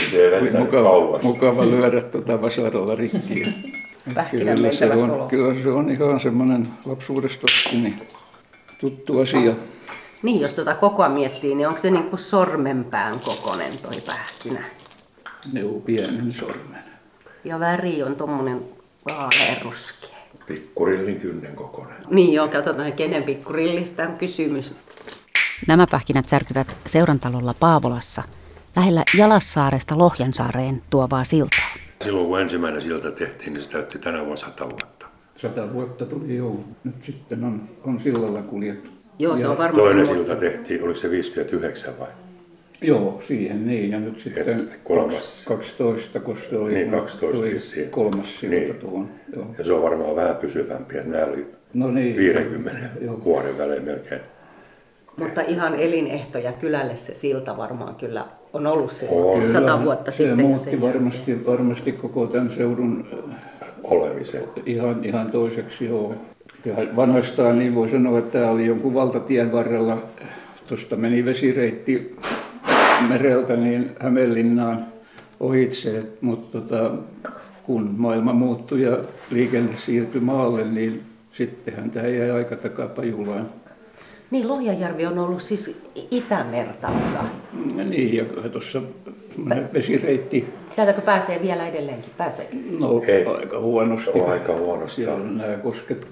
Niin 0.00 0.10
se 0.10 0.28
ei 0.28 0.52
mukava, 0.52 0.82
kauas. 0.90 1.22
mukava 1.22 1.66
lyödä 1.66 2.00
tuota 2.00 2.42
vasaralla 2.42 2.94
rikki. 2.94 3.42
Pähkinän 4.14 4.56
Kyllä 4.56 4.72
se, 4.72 4.90
on, 4.92 5.10
kolo. 5.10 5.26
kyllä 5.28 5.62
se 5.62 5.68
on 5.68 5.90
ihan 5.90 6.20
semmoinen 6.20 6.68
lapsuudesta 6.84 7.46
niin 7.72 7.94
tuttu 8.80 9.20
asia. 9.20 9.54
Niin, 10.22 10.40
jos 10.40 10.54
tuota 10.54 10.74
kokoa 10.74 11.08
miettii, 11.08 11.54
niin 11.54 11.68
onko 11.68 11.80
se 11.80 11.90
niin 11.90 12.04
kuin 12.10 12.20
sormenpään 12.20 13.14
kokonen 13.24 13.72
toi 13.82 14.00
pähkinä? 14.06 14.64
Ne 15.52 15.64
on 15.64 15.82
pienen 15.82 16.32
sormen. 16.32 16.82
Ja 17.44 17.60
väri 17.60 18.02
on 18.02 18.16
tommonen 18.16 18.60
vaaleanruskea. 19.08 20.11
Pikkurillin 20.46 21.20
kynnen 21.20 21.56
kokoinen. 21.56 21.96
Niin 22.10 22.32
joo, 22.32 22.48
katsotaan 22.48 22.92
kenen 22.92 23.24
pikkurillistä 23.24 24.08
on 24.08 24.16
kysymys. 24.16 24.74
Nämä 25.66 25.86
pähkinät 25.90 26.28
särkyvät 26.28 26.76
seurantalolla 26.86 27.54
Paavolassa, 27.60 28.22
lähellä 28.76 29.02
Jalassaaresta 29.18 29.98
Lohjansaareen 29.98 30.82
tuovaa 30.90 31.24
siltaa. 31.24 31.64
Silloin 32.04 32.26
kun 32.26 32.40
ensimmäinen 32.40 32.82
silta 32.82 33.10
tehtiin, 33.10 33.52
niin 33.52 33.62
se 33.62 33.70
täytti 33.70 33.98
tänä 33.98 34.18
vuonna 34.18 34.36
sata 34.36 34.70
vuotta. 34.70 35.06
Sata 35.36 35.72
vuotta 35.72 36.06
tuli 36.06 36.36
jo. 36.36 36.64
Nyt 36.84 37.02
sitten 37.02 37.44
on, 37.44 37.68
on 37.84 38.00
sillalla 38.00 38.42
kuljettu. 38.42 38.90
Joo, 39.18 39.36
se 39.36 39.48
on 39.48 39.58
varmasti 39.58 39.82
Toinen 39.82 40.06
silta 40.06 40.36
tehtiin, 40.36 40.84
oliko 40.84 41.00
se 41.00 41.10
59 41.10 41.98
vai? 41.98 42.08
Joo, 42.82 43.20
siihen 43.26 43.66
niin. 43.66 43.90
Ja 43.90 44.00
nyt 44.00 44.20
sitten 44.20 44.68
kolmas. 44.84 45.44
12, 45.48 46.20
kun 46.20 46.36
se 46.50 46.56
oli, 46.56 46.74
Niin, 46.74 46.90
12 46.90 47.38
oli 47.42 47.54
vissiin. 47.54 47.90
kolmas 47.90 48.40
silta 48.40 48.56
Niin. 48.56 48.74
tuohon. 48.74 49.08
Joo. 49.36 49.46
Ja 49.58 49.64
se 49.64 49.72
on 49.72 49.82
varmaan 49.82 50.16
vähän 50.16 50.36
pysyvämpi, 50.36 50.96
että 50.98 51.10
nämä 51.10 51.24
oli 51.24 51.46
No 51.74 51.90
niin. 51.90 52.16
50 52.16 52.80
Joo. 53.00 53.20
vuoden 53.24 53.58
välein 53.58 53.84
melkein. 53.84 54.20
Mutta 55.16 55.40
ihan 55.40 55.74
elinehtoja 55.74 56.52
kylälle 56.52 56.96
se 56.96 57.14
silta 57.14 57.56
varmaan 57.56 57.94
kyllä 57.94 58.24
on 58.52 58.66
ollut 58.66 58.92
se 58.92 59.08
On. 59.10 59.48
sata 59.48 59.60
Kyllä, 59.72 59.82
vuotta 59.84 60.10
se 60.10 60.16
sitten. 60.16 60.38
ja 60.38 60.44
muutti 60.44 60.80
varmasti, 60.80 61.46
varmasti 61.46 61.92
koko 61.92 62.26
tämän 62.26 62.50
seudun 62.50 63.06
äh, 63.62 63.68
Olemisen. 63.84 64.42
ihan, 64.66 65.04
ihan 65.04 65.30
toiseksi. 65.30 65.84
Joo. 65.84 66.14
Kyllähän 66.62 66.96
vanhastaan 66.96 67.58
niin 67.58 67.74
voi 67.74 67.88
sanoa, 67.90 68.18
että 68.18 68.38
tämä 68.38 68.50
oli 68.50 68.66
jonkun 68.66 68.94
valtatien 68.94 69.52
varrella. 69.52 70.02
Tuosta 70.66 70.96
meni 70.96 71.24
vesireitti 71.24 72.16
mereltä 73.08 73.56
niin 73.56 73.90
Hämeenlinnaan 74.00 74.86
ohitse, 75.40 76.02
mutta 76.20 76.60
tota, 76.60 76.90
kun 77.62 77.94
maailma 77.96 78.32
muuttui 78.32 78.82
ja 78.82 78.98
liikenne 79.30 79.76
siirtyi 79.76 80.20
maalle, 80.20 80.64
niin 80.64 81.02
sittenhän 81.32 81.90
tämä 81.90 82.06
jäi 82.06 82.30
aika 82.30 82.56
takapajulaan. 82.56 83.50
Niin, 84.30 84.48
Lohjajärvi 84.48 85.06
on 85.06 85.18
ollut 85.18 85.42
siis 85.42 85.82
Itämerta 86.10 86.88
osa. 86.88 87.18
Ja 87.76 87.84
Niin, 87.84 88.14
ja 88.16 88.24
tuossa 88.52 88.82
vesireitti, 89.74 90.44
Sieltäkö 90.74 91.00
pääsee 91.00 91.42
vielä 91.42 91.68
edelleenkin? 91.68 92.10
Pääseekö? 92.16 92.56
no 92.78 93.02
Ei. 93.06 93.26
aika 93.26 93.60
huonosti. 93.60 94.20
On 94.20 94.30
aika 94.30 94.52
huonosti. 94.52 94.94
Siellä 94.96 95.14
on 95.14 95.38
nämä 95.38 95.56
kosket 95.56 96.06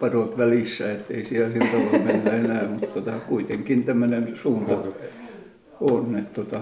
padot 0.00 0.38
välissä, 0.38 0.92
ettei 0.92 1.24
siellä 1.24 1.52
siltä 1.52 1.76
voi 1.92 1.98
mennä 1.98 2.30
enää, 2.30 2.68
mutta 2.68 2.86
tota, 2.86 3.12
kuitenkin 3.12 3.84
tämmöinen 3.84 4.36
suunta 4.42 4.72
on, 5.80 6.16
että 6.18 6.34
tota, 6.34 6.60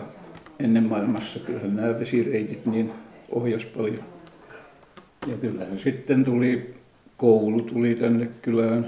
ennen 0.61 0.85
maailmassa 0.85 1.39
kyllähän 1.39 1.77
nämä 1.77 1.99
vesireitit 2.01 2.67
niin 2.67 2.93
ohjas 3.33 3.65
paljon. 3.65 4.05
Ja 5.27 5.37
kyllähän 5.37 5.79
sitten 5.79 6.25
tuli, 6.25 6.75
koulu 7.17 7.61
tuli 7.63 7.95
tänne 7.95 8.29
kylään, 8.43 8.87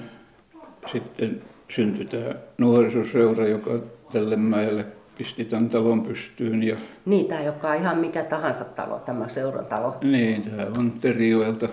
sitten 0.93 1.43
syntyi 1.69 2.05
tämä 2.05 2.35
nuorisoseura, 2.59 3.49
joka 3.49 3.71
tälle 4.13 4.37
mäelle 4.37 4.87
pisti 5.19 5.45
tämän 5.45 5.71
talon 5.71 6.03
pystyyn 6.03 6.63
ja 6.63 6.77
Niin, 7.07 7.27
tämä 7.27 7.41
ei 7.41 7.49
olekaan 7.49 7.77
ihan 7.77 7.99
mikä 7.99 8.23
tahansa 8.23 8.65
talo, 8.65 8.99
tämä 8.99 9.29
seurantalo. 9.29 9.97
niin, 10.03 10.43
tämä 10.43 10.67
on 10.79 10.93
Terijoelta 11.01 11.69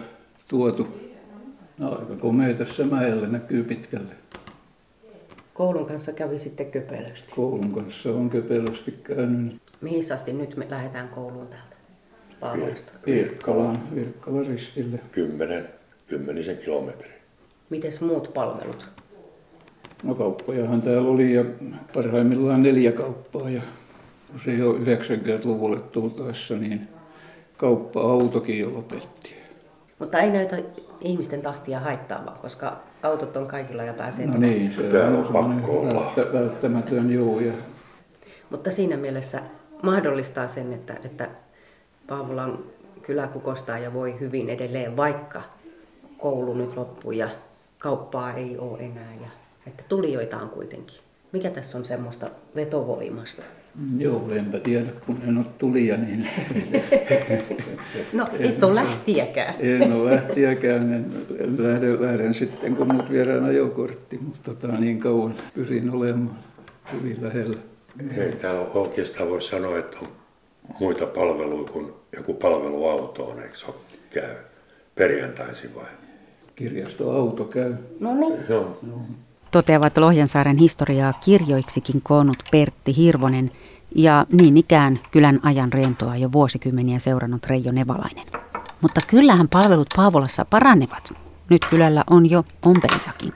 tuotu. 0.47 0.87
No, 1.77 1.89
aika 1.89 2.15
komea 2.19 2.53
tässä 2.53 2.83
mäellä 2.83 3.27
näkyy 3.27 3.63
pitkälle. 3.63 4.11
Koulun 5.57 5.85
kanssa 5.85 6.13
kävi 6.13 6.39
sitten 6.39 6.71
köpelösti. 6.71 7.31
Koulun 7.35 7.71
kanssa 7.71 8.09
on 8.09 8.29
köpelösti 8.29 8.91
käynyt 9.03 9.61
Mihin 9.81 10.13
asti 10.13 10.33
nyt 10.33 10.55
me 10.55 10.67
lähdetään 10.69 11.09
kouluun 11.09 11.47
täältä? 11.47 11.75
Paavolasta. 12.39 12.91
Virkkalaan, 13.05 13.95
Virkkalan 13.95 14.47
ristille. 14.47 14.99
Kymmenen, 15.11 15.69
kymmenisen 16.07 16.57
kilometriä. 16.57 17.11
Mites 17.69 18.01
muut 18.01 18.33
palvelut? 18.33 18.87
No 20.03 20.15
kauppojahan 20.15 20.81
täällä 20.81 21.09
oli 21.09 21.33
ja 21.33 21.45
parhaimmillaan 21.93 22.63
neljä 22.63 22.91
kauppaa 22.91 23.49
ja 23.49 23.61
kun 24.31 24.41
se 24.45 24.53
jo 24.53 24.73
90-luvulle 24.73 25.79
tultaessa, 25.79 26.55
niin 26.55 26.87
kauppa-autokin 27.57 28.59
jo 28.59 28.73
lopetti. 28.73 29.33
Mutta 29.99 30.19
ei 30.19 30.31
näytä 30.31 30.57
ihmisten 31.01 31.41
tahtia 31.41 31.79
haittaavaa, 31.79 32.39
koska 32.41 32.83
autot 33.07 33.37
on 33.37 33.47
kaikilla 33.47 33.83
ja 33.83 33.93
pääsee 33.93 34.25
No 34.25 34.37
niin, 34.37 34.71
se 34.71 34.83
Täällä 34.83 35.17
on 35.17 35.23
pakko 35.33 35.79
olla. 35.79 35.93
välttä- 36.15 36.33
välttämätön, 36.33 37.11
joo. 37.13 37.39
Ja 37.39 37.53
Mutta 38.49 38.71
siinä 38.71 38.97
mielessä 38.97 39.41
mahdollistaa 39.83 40.47
sen, 40.47 40.73
että, 40.73 40.95
että 41.05 41.29
Paavolan 42.07 42.59
kylä 43.01 43.27
kukostaa 43.27 43.77
ja 43.77 43.93
voi 43.93 44.19
hyvin 44.19 44.49
edelleen, 44.49 44.97
vaikka 44.97 45.41
koulu 46.17 46.53
nyt 46.53 46.75
loppuu 46.77 47.11
ja 47.11 47.29
kauppaa 47.79 48.33
ei 48.33 48.57
ole 48.57 48.79
enää. 48.79 49.13
Ja, 49.21 49.27
että 49.67 49.83
tulijoita 49.89 50.37
on 50.37 50.49
kuitenkin. 50.49 50.97
Mikä 51.37 51.49
tässä 51.49 51.77
on 51.77 51.85
semmoista 51.85 52.29
vetovoimasta? 52.55 53.41
joo, 53.97 54.29
enpä 54.31 54.59
tiedä, 54.59 54.89
kun 55.05 55.21
en 55.27 55.37
ole 55.37 55.45
tulija, 55.57 55.97
niin 55.97 56.29
No, 58.13 58.27
et 58.39 58.63
ole 58.63 58.75
lähtiäkään. 58.75 59.53
En 59.59 59.93
ole 59.93 60.11
lähtiäkään, 60.11 60.93
en, 60.93 61.05
en 61.39 61.63
lähde, 61.63 62.01
lähden 62.01 62.33
sitten, 62.33 62.75
kun 62.75 62.95
mut 62.95 63.11
viedään 63.11 63.43
ajokortti, 63.43 64.17
mutta 64.17 64.53
tota, 64.53 64.67
niin 64.67 64.99
kauan 64.99 65.35
pyrin 65.53 65.89
olemaan 65.89 66.37
hyvin 66.93 67.17
lähellä. 67.21 67.57
Ei 68.17 68.31
täällä 68.31 68.61
oikeastaan 68.61 69.29
voi 69.29 69.41
sanoa, 69.41 69.77
että 69.77 69.97
on 70.01 70.07
muita 70.79 71.05
palveluja 71.05 71.71
kuin 71.71 71.93
joku 72.17 72.33
palveluauto 72.33 73.25
on, 73.25 73.43
eikö 73.43 73.57
se 73.57 73.65
ole 73.65 73.75
käy 74.09 74.35
perjantaisin 74.95 75.75
vai? 75.75 75.85
kirjastoauto 76.55 77.45
käy. 77.45 77.73
No 77.99 78.13
niin. 78.13 78.33
Joo. 78.49 78.77
Toteavat 79.51 79.97
Lohjansaaren 79.97 80.57
historiaa 80.57 81.13
kirjoiksikin 81.13 82.01
koonnut 82.01 82.37
Pertti 82.51 82.97
Hirvonen 82.97 83.51
ja 83.95 84.25
niin 84.31 84.57
ikään 84.57 84.99
kylän 85.11 85.39
ajan 85.43 85.73
rientoa 85.73 86.15
jo 86.15 86.31
vuosikymmeniä 86.31 86.99
seurannut 86.99 87.45
Reijo 87.45 87.71
Nevalainen. 87.71 88.27
Mutta 88.81 89.01
kyllähän 89.07 89.47
palvelut 89.47 89.87
Paavolassa 89.95 90.45
paranevat. 90.45 91.13
Nyt 91.49 91.65
kylällä 91.65 92.03
on 92.09 92.29
jo 92.29 92.43
ompelijakin. 92.65 93.33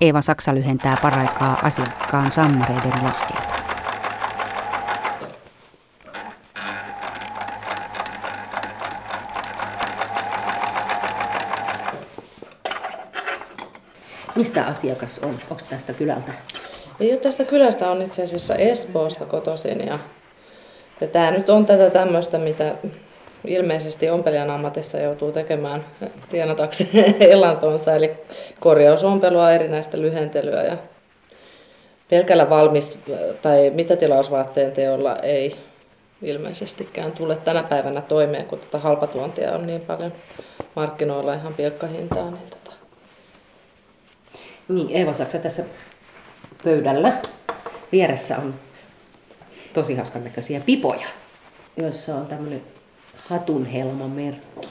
Eeva 0.00 0.22
Saksa 0.22 0.54
lyhentää 0.54 0.96
paraikaa 1.02 1.58
asiakkaan 1.62 2.32
sammareiden 2.32 3.04
lahkeita. 3.04 3.53
Mistä 14.36 14.64
asiakas 14.64 15.18
on? 15.18 15.38
Onko 15.50 15.62
tästä 15.70 15.92
kylältä? 15.92 16.32
Ei 17.00 17.10
ole 17.10 17.20
tästä 17.20 17.44
kylästä, 17.44 17.90
on 17.90 18.02
itse 18.02 18.22
asiassa 18.22 18.54
Espoosta 18.54 19.24
kotoisin. 19.24 19.86
Ja, 19.86 19.98
ja 21.00 21.06
tämä 21.06 21.30
nyt 21.30 21.50
on 21.50 21.66
tätä 21.66 21.90
tämmöistä, 21.90 22.38
mitä 22.38 22.74
ilmeisesti 23.46 24.10
ompelijan 24.10 24.50
ammatissa 24.50 24.98
joutuu 24.98 25.32
tekemään 25.32 25.84
tienatakseen 26.30 27.14
elantonsa, 27.34 27.94
eli 27.94 28.10
korjausompelua, 28.60 29.52
erinäistä 29.52 30.00
lyhentelyä 30.00 30.62
ja 30.62 30.76
pelkällä 32.10 32.44
valmis- 32.50 32.98
tai 33.42 33.70
mitätilausvaatteen 33.70 34.72
teolla 34.72 35.16
ei 35.16 35.56
ilmeisestikään 36.22 37.12
tule 37.12 37.36
tänä 37.36 37.62
päivänä 37.62 38.02
toimeen, 38.02 38.46
kun 38.46 38.58
tuota 38.58 38.78
halpatuontia 38.78 39.52
on 39.52 39.66
niin 39.66 39.80
paljon 39.80 40.12
markkinoilla 40.76 41.34
ihan 41.34 41.54
pilkkahintaa. 41.54 42.30
Niin. 42.30 42.63
Niin, 44.68 44.88
Eeva 44.90 45.12
Saksa 45.12 45.38
tässä 45.38 45.64
pöydällä 46.64 47.20
vieressä 47.92 48.36
on 48.38 48.54
tosi 49.72 49.94
hauskan 49.94 50.24
näköisiä 50.24 50.60
pipoja, 50.60 51.06
joissa 51.76 52.14
on 52.14 52.26
tämmöinen 52.26 52.62
hatunhelmamerkki. 53.16 54.68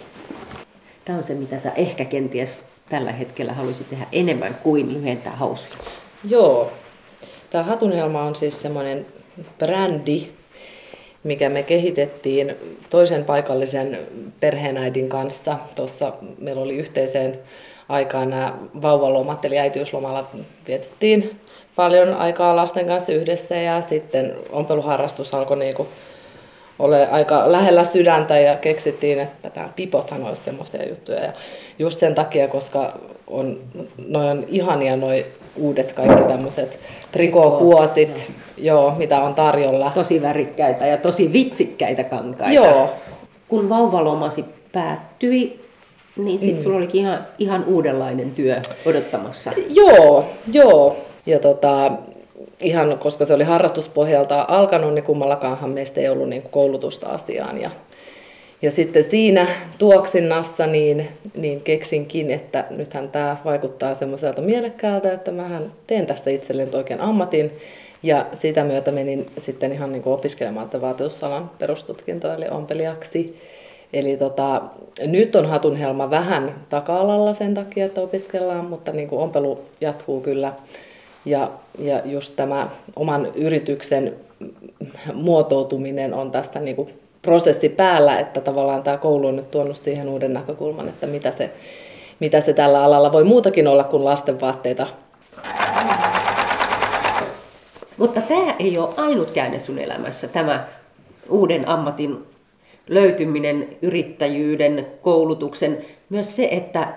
Tämä 1.05 1.17
on 1.17 1.23
se, 1.23 1.33
mitä 1.33 1.59
sä 1.59 1.71
ehkä 1.75 2.05
kenties 2.05 2.63
tällä 2.89 3.11
hetkellä 3.11 3.53
haluaisit 3.53 3.89
tehdä 3.89 4.05
enemmän 4.11 4.55
kuin 4.63 4.93
lyhentää 4.93 5.35
housuja. 5.35 5.73
Joo. 6.23 6.71
Tämä 7.49 7.63
hatunhelma 7.63 8.23
on 8.23 8.35
siis 8.35 8.61
semmoinen 8.61 9.05
brändi, 9.59 10.29
mikä 11.23 11.49
me 11.49 11.63
kehitettiin 11.63 12.55
toisen 12.89 13.25
paikallisen 13.25 13.99
perheenäidin 14.39 15.09
kanssa. 15.09 15.57
Tuossa 15.75 16.13
meillä 16.37 16.61
oli 16.61 16.77
yhteiseen 16.77 17.39
aikaan 17.93 18.29
nämä 18.29 18.53
vauvalomat, 18.81 19.45
eli 19.45 19.59
äitiyslomalla 19.59 20.27
vietettiin 20.67 21.39
paljon 21.75 22.13
aikaa 22.13 22.55
lasten 22.55 22.87
kanssa 22.87 23.11
yhdessä 23.11 23.55
ja 23.55 23.81
sitten 23.81 24.35
ompeluharrastus 24.51 25.33
alkoi 25.33 25.57
niinku 25.57 25.87
ole 26.79 27.07
aika 27.07 27.51
lähellä 27.51 27.83
sydäntä 27.83 28.39
ja 28.39 28.55
keksittiin, 28.55 29.19
että 29.19 29.51
nämä 29.55 29.69
pipothan 29.75 30.23
olisi 30.23 30.43
semmoisia 30.43 30.89
juttuja. 30.89 31.23
Ja 31.23 31.33
just 31.79 31.99
sen 31.99 32.15
takia, 32.15 32.47
koska 32.47 32.93
on, 33.27 33.59
noin 34.07 34.29
on 34.29 34.45
ihania 34.47 34.95
noi 34.95 35.25
uudet 35.55 35.93
kaikki 35.93 36.23
tämmöiset 36.23 36.79
trikookuosit, 37.11 38.31
joo, 38.57 38.93
mitä 38.97 39.21
on 39.21 39.35
tarjolla. 39.35 39.91
Tosi 39.95 40.21
värikkäitä 40.21 40.85
ja 40.85 40.97
tosi 40.97 41.33
vitsikkäitä 41.33 42.03
kankaita. 42.03 42.53
Joo. 42.53 42.89
Kun 43.47 43.69
vauvalomasi 43.69 44.45
päättyi, 44.71 45.62
niin 46.17 46.39
sitten 46.39 46.57
mm. 46.57 46.63
sulla 46.63 46.77
olikin 46.77 47.01
ihan, 47.01 47.19
ihan 47.39 47.63
uudenlainen 47.67 48.31
työ 48.31 48.61
odottamassa. 48.85 49.51
Joo, 49.69 50.25
joo. 50.51 50.97
Ja 51.25 51.39
tota, 51.39 51.91
ihan 52.61 52.97
koska 52.99 53.25
se 53.25 53.33
oli 53.33 53.43
harrastuspohjalta 53.43 54.45
alkanut, 54.47 54.93
niin 54.93 55.03
kummallakaanhan 55.03 55.69
meistä 55.69 56.01
ei 56.01 56.09
ollut 56.09 56.29
niin 56.29 56.41
koulutusta 56.51 57.07
asiaan. 57.07 57.61
Ja, 57.61 57.71
ja 58.61 58.71
sitten 58.71 59.03
siinä 59.03 59.47
tuoksinnassa 59.77 60.67
niin, 60.67 61.07
niin 61.37 61.61
keksinkin, 61.61 62.31
että 62.31 62.65
nythän 62.69 63.09
tämä 63.09 63.37
vaikuttaa 63.45 63.95
semmoiselta 63.95 64.41
mielekkäältä, 64.41 65.13
että 65.13 65.31
mä 65.31 65.61
teen 65.87 66.05
tästä 66.05 66.29
itselleen 66.29 66.75
oikein 66.75 67.01
ammatin. 67.01 67.51
Ja 68.03 68.25
sitä 68.33 68.63
myötä 68.63 68.91
menin 68.91 69.25
sitten 69.37 69.73
ihan 69.73 69.91
niin 69.91 70.01
kuin 70.01 70.13
opiskelemaan 70.13 70.65
että 70.65 70.81
vaatetusalan 70.81 71.51
perustutkintoa, 71.59 72.33
eli 72.33 72.45
ompelijaksi. 72.51 73.39
Eli 73.93 74.17
tota, 74.17 74.61
nyt 75.05 75.35
on 75.35 75.45
hatunhelma 75.45 76.09
vähän 76.09 76.55
taka-alalla 76.69 77.33
sen 77.33 77.53
takia, 77.53 77.85
että 77.85 78.01
opiskellaan, 78.01 78.65
mutta 78.65 78.91
niin 78.91 79.07
kuin 79.07 79.21
ompelu 79.21 79.61
jatkuu 79.81 80.21
kyllä 80.21 80.53
ja, 81.25 81.51
ja 81.79 82.01
just 82.05 82.35
tämä 82.35 82.69
oman 82.95 83.27
yrityksen 83.35 84.13
muotoutuminen 85.13 86.13
on 86.13 86.31
tässä 86.31 86.59
niin 86.59 86.75
kuin 86.75 86.89
prosessi 87.21 87.69
päällä, 87.69 88.19
että 88.19 88.41
tavallaan 88.41 88.83
tämä 88.83 88.97
koulu 88.97 89.27
on 89.27 89.35
nyt 89.35 89.51
tuonut 89.51 89.77
siihen 89.77 90.09
uuden 90.09 90.33
näkökulman, 90.33 90.89
että 90.89 91.07
mitä 91.07 91.31
se, 91.31 91.51
mitä 92.19 92.41
se 92.41 92.53
tällä 92.53 92.83
alalla 92.83 93.11
voi 93.11 93.23
muutakin 93.23 93.67
olla 93.67 93.83
kuin 93.83 94.05
lastenvaatteita. 94.05 94.87
Mutta 97.97 98.21
tämä 98.21 98.55
ei 98.59 98.77
ole 98.77 98.89
ainut 98.97 99.31
käänne 99.31 99.59
sun 99.59 99.79
elämässä, 99.79 100.27
tämä 100.27 100.67
uuden 101.29 101.67
ammatin 101.67 102.32
löytyminen, 102.89 103.67
yrittäjyyden, 103.81 104.87
koulutuksen, 105.01 105.77
myös 106.09 106.35
se, 106.35 106.47
että 106.51 106.87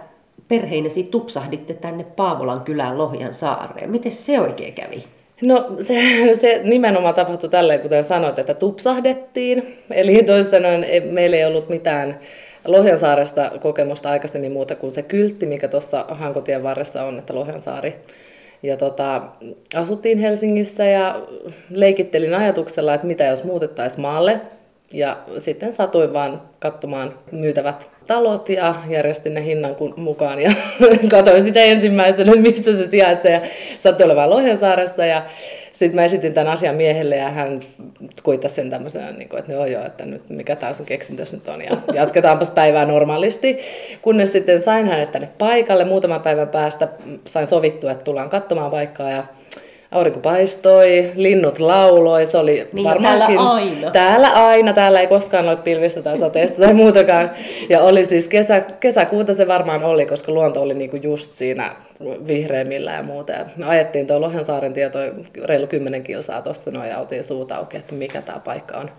perheinesi 0.48 1.02
tupsahditte 1.02 1.74
tänne 1.74 2.04
Paavolan 2.04 2.60
kylään 2.60 2.98
Lohjan 2.98 3.34
saareen. 3.34 3.90
Miten 3.90 4.12
se 4.12 4.40
oikein 4.40 4.74
kävi? 4.74 5.04
No 5.42 5.66
se, 5.80 5.94
se 6.40 6.60
nimenomaan 6.64 7.14
tapahtui 7.14 7.50
tälleen, 7.50 7.80
kuten 7.80 8.04
sanoit, 8.04 8.38
että 8.38 8.54
tupsahdettiin. 8.54 9.76
Eli 9.90 10.22
toisin 10.22 10.62
meillä 11.10 11.36
ei 11.36 11.44
ollut 11.44 11.68
mitään 11.68 12.18
Lohjansaaresta 12.66 13.50
kokemusta 13.60 14.10
aikaisemmin 14.10 14.52
muuta 14.52 14.74
kuin 14.74 14.92
se 14.92 15.02
kyltti, 15.02 15.46
mikä 15.46 15.68
tuossa 15.68 16.04
Hankotien 16.08 16.62
varressa 16.62 17.02
on, 17.02 17.18
että 17.18 17.34
Lohjansaari. 17.34 17.94
Ja 18.62 18.76
tota, 18.76 19.22
asuttiin 19.74 20.18
Helsingissä 20.18 20.84
ja 20.84 21.22
leikittelin 21.70 22.34
ajatuksella, 22.34 22.94
että 22.94 23.06
mitä 23.06 23.24
jos 23.24 23.44
muutettaisiin 23.44 24.00
maalle. 24.00 24.40
Ja 24.92 25.16
sitten 25.38 25.72
satuin 25.72 26.12
vaan 26.12 26.42
katsomaan 26.58 27.14
myytävät 27.32 27.90
talot 28.06 28.48
ja 28.48 28.74
järjestin 28.88 29.34
ne 29.34 29.44
hinnan 29.44 29.76
mukaan 29.96 30.40
ja 30.42 30.52
katsoin 31.10 31.42
sitä 31.42 31.60
ensimmäisenä, 31.60 32.32
mistä 32.32 32.72
se 32.72 32.90
sijaitsee. 32.90 33.32
Ja 33.32 33.40
sattui 33.78 34.04
olemaan 34.04 34.30
Lohjansaaressa 34.30 35.06
ja 35.06 35.22
sitten 35.72 35.96
mä 35.96 36.04
esitin 36.04 36.34
tämän 36.34 36.52
asian 36.52 36.74
miehelle 36.74 37.16
ja 37.16 37.30
hän 37.30 37.62
kuittasi 38.22 38.54
sen 38.54 38.70
tämmöisenä, 38.70 39.12
niin 39.12 39.28
kuin, 39.28 39.40
että 39.40 39.52
joo 39.52 39.66
joo, 39.66 39.86
että 39.86 40.04
nyt 40.04 40.22
mikä 40.28 40.56
tämä 40.56 40.72
sun 40.72 40.86
keksintös 40.86 41.32
nyt 41.32 41.48
on 41.48 41.62
ja 41.62 41.76
jatketaanpas 42.00 42.50
päivää 42.50 42.84
normaalisti. 42.84 43.58
Kunnes 44.02 44.32
sitten 44.32 44.62
sain 44.62 44.86
hänet 44.86 45.12
tänne 45.12 45.28
paikalle 45.38 45.84
muutaman 45.84 46.22
päivän 46.22 46.48
päästä, 46.48 46.88
sain 47.26 47.46
sovittua, 47.46 47.90
että 47.90 48.04
tullaan 48.04 48.30
katsomaan 48.30 48.70
paikkaa 48.70 49.10
ja 49.10 49.24
aurinko 49.90 50.20
paistoi, 50.20 51.10
linnut 51.14 51.58
lauloi, 51.58 52.26
se 52.26 52.38
oli 52.38 52.68
niin 52.72 52.84
varmaankin... 52.84 53.36
täällä 53.36 53.50
aina. 53.50 53.90
Täällä 53.90 54.28
aina, 54.28 54.72
täällä 54.72 55.00
ei 55.00 55.06
koskaan 55.06 55.48
ole 55.48 55.56
pilvistä 55.56 56.02
tai 56.02 56.18
sateesta 56.18 56.62
tai 56.62 56.74
muutakaan. 56.74 57.30
Ja 57.68 57.80
oli 57.80 58.04
siis 58.04 58.28
kesä, 58.28 58.60
kesäkuuta 58.60 59.34
se 59.34 59.48
varmaan 59.48 59.84
oli, 59.84 60.06
koska 60.06 60.32
luonto 60.32 60.62
oli 60.62 60.74
niinku 60.74 60.96
just 60.96 61.32
siinä 61.32 61.76
vihreimmillä 62.26 62.92
ja 62.92 63.02
muuta. 63.02 63.32
Ja 63.32 63.46
me 63.56 63.64
ajettiin 63.64 64.06
tuo 64.06 64.20
Lohensaaren 64.20 64.72
tieto 64.72 64.98
reilu 65.44 65.66
kymmenen 65.66 66.02
kilsaa 66.02 66.42
tuossa 66.42 66.70
noin 66.70 66.88
ja 66.88 66.98
oltiin 66.98 67.24
suut 67.24 67.52
auki, 67.52 67.76
että 67.76 67.94
mikä 67.94 68.22
tämä 68.22 68.38
paikka 68.38 68.78
on. 68.78 68.90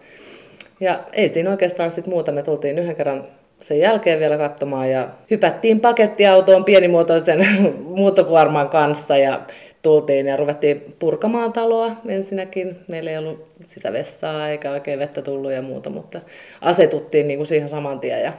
Ja 0.79 0.99
ei 1.13 1.29
siinä 1.29 1.49
oikeastaan 1.49 1.91
sitten 1.91 2.13
muuta. 2.13 2.31
Me 2.31 2.43
tultiin 2.43 2.79
yhden 2.79 2.95
kerran 2.95 3.23
sen 3.59 3.79
jälkeen 3.79 4.19
vielä 4.19 4.37
katsomaan 4.37 4.91
ja 4.91 5.07
hypättiin 5.31 5.79
pakettiautoon 5.79 6.65
pienimuotoisen 6.65 7.47
muuttokuorman 7.97 8.69
kanssa 8.69 9.17
ja 9.17 9.39
tultiin 9.87 10.27
ja 10.27 10.37
ruvettiin 10.37 10.95
purkamaan 10.99 11.53
taloa 11.53 11.91
ensinnäkin. 12.07 12.79
Meillä 12.87 13.11
ei 13.11 13.17
ollut 13.17 13.47
sisävessaa 13.67 14.49
eikä 14.49 14.71
oikein 14.71 14.99
vettä 14.99 15.21
tullut 15.21 15.51
ja 15.51 15.61
muuta, 15.61 15.89
mutta 15.89 16.21
asetuttiin 16.61 17.27
niin 17.27 17.37
kuin 17.37 17.47
siihen 17.47 17.69
saman 17.69 17.99
tien. 17.99 18.23
Ja, 18.23 18.33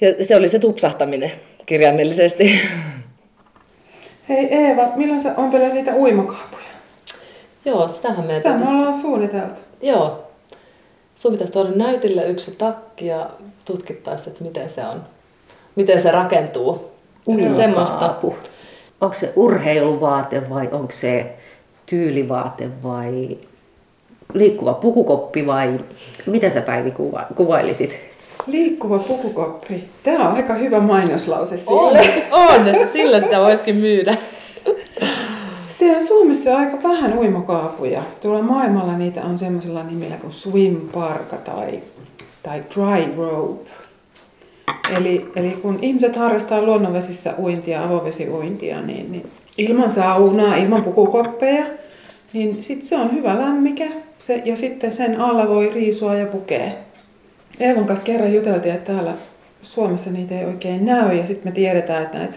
ja 0.00 0.24
se 0.24 0.36
oli 0.36 0.48
se 0.48 0.58
tupsahtaminen 0.58 1.32
kirjaimellisesti. 1.66 2.60
Hei 4.28 4.54
Eeva, 4.54 4.92
milloin 4.96 5.20
sä 5.20 5.34
ompelet 5.36 5.72
niitä 5.72 5.94
uimakaapuja? 5.94 6.62
Joo, 7.64 7.88
sitähän 7.88 8.26
meidän 8.26 8.36
Sitä 8.36 8.72
me 8.72 8.78
ollaan 8.78 8.94
suunniteltu. 8.94 9.60
Joo. 9.82 10.30
Sun 11.14 11.32
pitäisi 11.32 11.52
tuoda 11.52 11.70
näytille 11.70 12.28
yksi 12.28 12.50
takki 12.50 13.06
ja 13.06 13.30
tutkittaisiin, 13.64 14.28
että 14.28 14.44
miten 14.44 14.70
se 14.70 14.84
on. 14.84 15.02
Miten 15.76 16.02
se 16.02 16.10
rakentuu. 16.10 16.90
Semmoista 17.56 18.14
onko 19.00 19.14
se 19.14 19.32
urheiluvaate 19.36 20.50
vai 20.50 20.68
onko 20.72 20.92
se 20.92 21.36
tyylivaate 21.86 22.68
vai 22.82 23.38
liikkuva 24.34 24.74
pukukoppi 24.74 25.46
vai 25.46 25.78
mitä 26.26 26.50
sä 26.50 26.60
Päivi 26.60 26.90
kuva, 26.90 27.26
kuvailisit? 27.36 27.96
Liikkuva 28.46 28.98
pukukoppi. 28.98 29.84
Tämä 30.02 30.28
on 30.28 30.36
aika 30.36 30.54
hyvä 30.54 30.80
mainoslause 30.80 31.60
On, 31.66 31.96
sille. 31.96 32.22
on. 32.30 32.88
Sillä 32.92 33.20
sitä 33.20 33.40
voisikin 33.40 33.76
myydä. 33.76 34.16
Se 35.68 35.96
on 35.96 36.06
Suomessa 36.06 36.56
aika 36.56 36.82
vähän 36.82 37.18
uimakaapuja. 37.18 38.02
Tuolla 38.20 38.42
maailmalla 38.42 38.98
niitä 38.98 39.22
on 39.22 39.38
semmoisella 39.38 39.82
nimellä 39.82 40.16
kuin 40.16 40.32
swim 40.32 40.80
parka 40.92 41.36
tai, 41.36 41.80
tai 42.42 42.62
dry 42.74 43.16
rope. 43.16 43.70
Eli, 44.96 45.26
eli 45.36 45.50
kun 45.50 45.78
ihmiset 45.82 46.16
harrastaa 46.16 46.62
luonnonvesissä 46.62 47.34
uintia, 47.38 47.84
avovesiuintia, 47.84 48.82
niin, 48.82 49.12
niin 49.12 49.30
ilman 49.58 49.90
saunaa, 49.90 50.56
ilman 50.56 50.82
pukukoppeja, 50.82 51.66
niin 52.32 52.62
sitten 52.64 52.88
se 52.88 52.96
on 52.96 53.12
hyvä 53.12 53.38
lämmike 53.38 53.90
se, 54.18 54.42
ja 54.44 54.56
sitten 54.56 54.92
sen 54.92 55.20
alla 55.20 55.48
voi 55.48 55.70
riisua 55.74 56.14
ja 56.14 56.26
pukea. 56.26 56.70
Eevan 57.60 57.86
kanssa 57.86 58.06
kerran 58.06 58.34
juteltiin, 58.34 58.74
että 58.74 58.92
täällä 58.92 59.12
Suomessa 59.62 60.10
niitä 60.10 60.38
ei 60.38 60.44
oikein 60.44 60.84
näy 60.84 61.16
ja 61.16 61.26
sitten 61.26 61.52
me 61.52 61.54
tiedetään, 61.54 62.02
että 62.02 62.18
näitä 62.18 62.36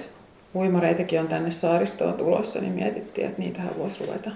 uimareitakin 0.55 1.19
on 1.19 1.27
tänne 1.27 1.51
saaristoon 1.51 2.13
tulossa, 2.13 2.59
niin 2.59 2.73
mietittiin, 2.73 3.27
että 3.27 3.41
niitähän 3.41 3.71
voisi 3.77 4.05
ruveta 4.05 4.31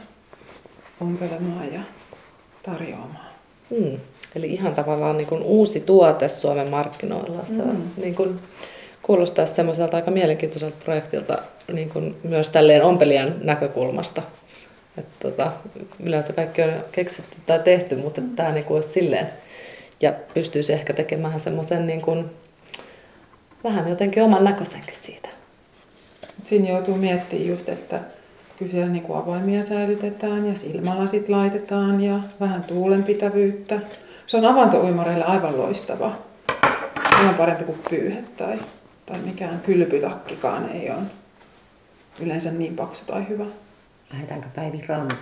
ompelemaan 1.01 1.73
ja 1.73 1.79
tarjoamaan. 2.63 3.33
Hmm. 3.69 3.97
Eli 4.35 4.47
ihan 4.53 4.75
tavallaan 4.75 5.17
niin 5.17 5.27
kuin 5.27 5.43
uusi 5.43 5.79
tuote 5.79 6.27
Suomen 6.27 6.71
markkinoilla. 6.71 7.45
Se 7.47 7.53
Mm. 7.53 7.89
niin 7.97 8.15
kuin, 8.15 8.39
kuulostaa 9.01 9.45
semmoiselta 9.45 9.97
aika 9.97 10.11
mielenkiintoiselta 10.11 10.75
projektilta 10.83 11.37
niin 11.73 11.89
kuin 11.89 12.15
myös 12.23 12.49
tälleen 12.49 12.83
ompelijan 12.83 13.35
näkökulmasta. 13.43 14.21
Että 14.97 15.13
tota, 15.19 15.51
yleensä 16.03 16.33
kaikki 16.33 16.61
on 16.61 16.73
keksitty 16.91 17.37
tai 17.45 17.59
tehty, 17.59 17.95
mutta 17.95 18.21
tämä 18.35 18.51
niin 18.51 18.65
olisi 18.69 18.91
silleen. 18.91 19.29
Ja 20.01 20.13
pystyisi 20.33 20.73
ehkä 20.73 20.93
tekemään 20.93 21.39
semmoisen 21.39 21.87
niin 21.87 22.01
kuin, 22.01 22.25
vähän 23.63 23.89
jotenkin 23.89 24.23
oman 24.23 24.43
näköisenkin 24.43 24.95
siitä. 25.03 25.29
Siinä 26.43 26.69
joutuu 26.69 26.95
miettimään 26.95 27.47
just, 27.47 27.69
että 27.69 27.99
kyllä 28.59 28.71
siellä 28.71 28.91
niin 28.91 29.03
kuin 29.03 29.19
avaimia 29.19 29.63
säilytetään 29.63 30.47
ja 30.49 30.55
silmälasit 30.55 31.29
laitetaan 31.29 32.01
ja 32.01 32.19
vähän 32.39 32.63
tuulenpitävyyttä. 32.63 33.79
Se 34.33 34.37
on 34.37 34.45
avantouimareille 34.45 35.25
aivan 35.25 35.57
loistava. 35.57 36.11
Ihan 37.21 37.35
parempi 37.35 37.63
kuin 37.63 37.79
pyyhe 37.89 38.23
tai, 38.37 38.59
tai 39.05 39.19
mikään 39.19 39.59
kylpytakkikaan 39.59 40.69
ei 40.69 40.89
ole 40.89 40.99
yleensä 42.19 42.51
niin 42.51 42.75
paksu 42.75 43.05
tai 43.05 43.27
hyvä. 43.29 43.45
Lähdetäänkö 44.13 44.47
Päivi 44.55 44.85
rantaan? 44.87 45.21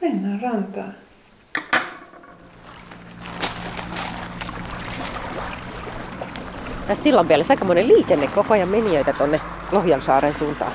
Mennään 0.00 0.40
rantaan. 0.40 0.94
Tässä 6.86 7.02
sillan 7.02 7.28
vielä 7.28 7.44
aikamoinen 7.50 7.88
liikenne 7.88 8.26
koko 8.26 8.54
ajan 8.54 8.68
menijöitä 8.68 9.12
tonne 9.12 9.40
Lohjansaaren 9.72 10.34
suuntaan. 10.34 10.72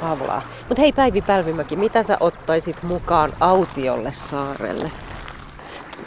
Pavlaa. 0.00 0.42
Mutta 0.68 0.82
hei 0.82 0.92
Päivi 0.92 1.22
Pälvimäki, 1.22 1.76
mitä 1.76 2.02
sä 2.02 2.16
ottaisit 2.20 2.82
mukaan 2.82 3.32
autiolle 3.40 4.12
saarelle? 4.12 4.90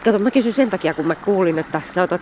Kato, 0.05 0.19
mä 0.19 0.31
kysyn 0.31 0.53
sen 0.53 0.69
takia, 0.69 0.93
kun 0.93 1.07
mä 1.07 1.15
kuulin, 1.15 1.59
että 1.59 1.81
sä 1.95 2.03
otat 2.03 2.21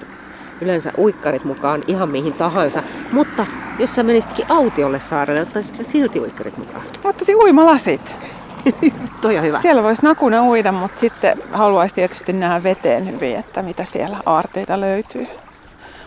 yleensä 0.61 0.91
uikkarit 0.97 1.43
mukaan 1.43 1.83
ihan 1.87 2.09
mihin 2.09 2.33
tahansa. 2.33 2.83
Mutta 3.11 3.45
jos 3.79 3.95
sä 3.95 4.03
menisitkin 4.03 4.45
autiolle 4.49 4.99
saarelle, 4.99 5.41
ottaisitko 5.41 5.83
sä 5.83 5.91
silti 5.91 6.19
uikkarit 6.19 6.57
mukaan? 6.57 6.83
Ottaisin 7.03 7.35
uimalasit. 7.35 8.15
Toi 9.21 9.37
on 9.37 9.43
hyvä. 9.43 9.61
Siellä 9.61 9.83
voisi 9.83 10.01
nakuna 10.01 10.43
uida, 10.43 10.71
mutta 10.71 10.99
sitten 10.99 11.37
haluaisi 11.51 11.95
tietysti 11.95 12.33
nähdä 12.33 12.63
veteen 12.63 13.11
hyvin, 13.11 13.35
että 13.35 13.61
mitä 13.61 13.85
siellä 13.85 14.17
aarteita 14.25 14.81
löytyy. 14.81 15.27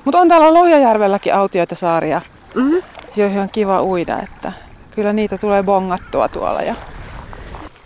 Mutta 0.05 0.19
on 0.19 0.29
täällä 0.29 0.55
Lohjajärvelläkin 0.55 1.35
autioita 1.35 1.75
saaria, 1.75 2.21
Mm-hmm. 2.55 2.83
joihin 3.17 3.41
on 3.41 3.49
kiva 3.49 3.83
uida, 3.83 4.19
että 4.23 4.53
kyllä 4.95 5.13
niitä 5.13 5.39
tulee 5.39 5.63
bongattua 5.63 6.29
tuolla. 6.29 6.63
Ja 6.63 6.75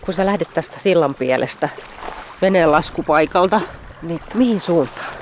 Kun 0.00 0.14
sä 0.14 0.26
lähdet 0.26 0.48
tästä 0.54 0.78
sillan 0.78 1.14
pielestä 1.14 1.68
veneen 2.42 2.72
laskupaikalta, 2.72 3.60
niin 4.02 4.20
mihin 4.34 4.60
suuntaan? 4.60 5.12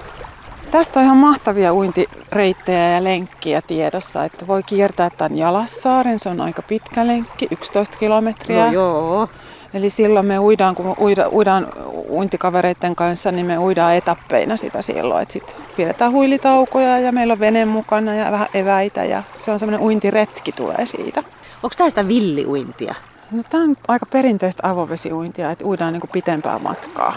tästä 0.71 1.01
on 1.01 1.05
ihan 1.05 1.17
mahtavia 1.17 1.75
uintireittejä 1.75 2.91
ja 2.91 3.05
lenkkiä 3.05 3.63
tiedossa, 3.63 4.25
että 4.25 4.47
voi 4.47 4.63
kiertää 4.63 5.11
tämän 5.11 5.39
Jalassaaren, 5.39 6.21
se 6.21 6.29
on 6.29 6.41
aika 6.41 6.63
pitkä 6.63 7.07
lenkki, 7.07 7.49
11 7.51 7.97
kilometriä. 7.97 8.67
No 8.67 8.73
joo. 8.73 9.29
Eli 9.75 9.91
silloin 9.91 10.27
me 10.27 10.39
uidaan, 10.39 10.75
kun 10.75 10.95
uida, 11.01 11.29
uidaan 11.33 11.69
uintikavereiden 12.09 12.97
kanssa, 12.97 13.33
niin 13.33 13.47
me 13.47 13.59
uidaan 13.59 13.95
etappeina 13.95 14.57
sitä 14.57 14.83
silloin. 14.83 15.23
Että 15.23 15.33
sit 15.33 15.57
pidetään 15.77 16.13
huilitaukoja 16.13 16.99
ja 17.01 17.13
meillä 17.13 17.33
on 17.33 17.41
vene 17.41 17.65
mukana 17.65 18.15
ja 18.15 18.33
vähän 18.33 18.49
eväitä 18.55 19.05
ja 19.05 19.23
se 19.37 19.51
on 19.51 19.59
semmoinen 19.59 19.87
uintiretki 19.87 20.53
tulee 20.53 20.87
siitä. 20.87 21.23
Onko 21.63 21.75
tää 21.79 21.89
sitä 21.89 22.09
villiuintia? 22.09 22.95
No, 23.33 23.43
tämä 23.51 23.65
on 23.65 23.77
aika 23.89 24.07
perinteistä 24.07 24.69
avovesiuintia, 24.71 25.51
että 25.51 25.65
uidaan 25.65 25.93
niin 25.93 26.03
pitempää 26.13 26.59
matkaa. 26.59 27.15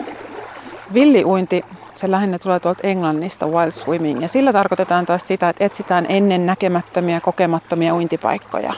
Villiuinti, 0.94 1.62
se 1.96 2.12
lähinnä 2.12 2.40
tulee 2.40 2.60
tuolta 2.60 2.88
Englannista, 2.88 3.48
wild 3.48 3.72
swimming, 3.72 4.22
ja 4.22 4.28
sillä 4.28 4.54
tarkoitetaan 4.54 5.06
taas 5.06 5.28
sitä, 5.28 5.50
että 5.50 5.66
etsitään 5.66 6.06
ennen 6.10 6.46
näkemättömiä, 6.46 7.22
kokemattomia 7.22 7.96
uintipaikkoja. 7.96 8.74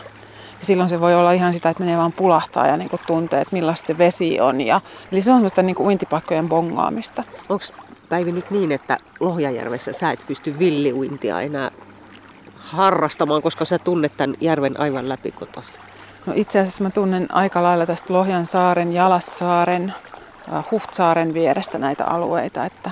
Ja 0.60 0.65
silloin 0.65 0.89
se 0.89 1.00
voi 1.00 1.15
olla 1.15 1.32
ihan 1.32 1.54
sitä, 1.54 1.69
että 1.69 1.84
menee 1.84 1.98
vaan 1.98 2.12
pulahtaa 2.12 2.67
ja 2.67 2.78
niin 2.78 2.89
kuin 2.89 3.02
tuntee, 3.08 3.41
että 3.41 3.56
millaista 3.56 3.88
se 3.88 3.98
vesi 3.98 4.39
on. 4.39 4.62
Ja, 4.62 4.82
eli 5.12 5.22
se 5.22 5.32
on 5.32 5.38
semmoista 5.38 5.62
niin 5.62 5.76
kuin 5.76 5.88
uintipaikkojen 5.88 6.50
bongaamista. 6.50 7.24
Onko 7.50 7.65
Päivi 8.10 8.32
nyt 8.32 8.52
niin, 8.52 8.72
että 8.72 8.98
Lohjajärvessä 9.19 9.93
sä 9.93 10.12
et 10.12 10.19
pysty 10.28 10.60
villiuintia 10.60 11.41
enää 11.41 11.72
harrastamaan, 12.56 13.41
koska 13.41 13.65
sä 13.65 13.80
tunnet 13.80 14.17
tämän 14.17 14.36
järven 14.41 14.80
aivan 14.80 15.10
läpikotasi? 15.10 15.74
No 16.26 16.34
itse 16.36 16.60
asiassa 16.60 16.84
mä 16.84 16.90
tunnen 16.90 17.28
aika 17.36 17.64
lailla 17.64 17.86
tästä 17.86 18.14
Lohjan 18.14 18.46
saaren, 18.46 18.94
Jalassaaren, 18.94 19.94
äh, 20.54 20.66
Huhtsaaren 20.72 21.34
vierestä 21.34 21.78
näitä 21.78 22.06
alueita, 22.06 22.66
että 22.66 22.92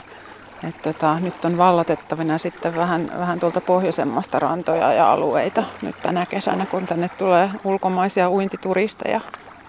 et 0.70 0.82
tota, 0.82 1.20
nyt 1.20 1.46
on 1.46 1.58
vallotettavina 1.58 2.38
sitten 2.38 2.76
vähän, 2.76 3.12
vähän 3.20 3.40
tuolta 3.40 3.62
pohjoisemmasta 3.62 4.40
rantoja 4.40 4.94
ja 4.94 5.12
alueita 5.12 5.64
nyt 5.82 5.96
tänä 6.04 6.26
kesänä, 6.26 6.66
kun 6.66 6.88
tänne 6.88 7.10
tulee 7.10 7.50
ulkomaisia 7.64 8.30
uintituristeja. 8.30 9.22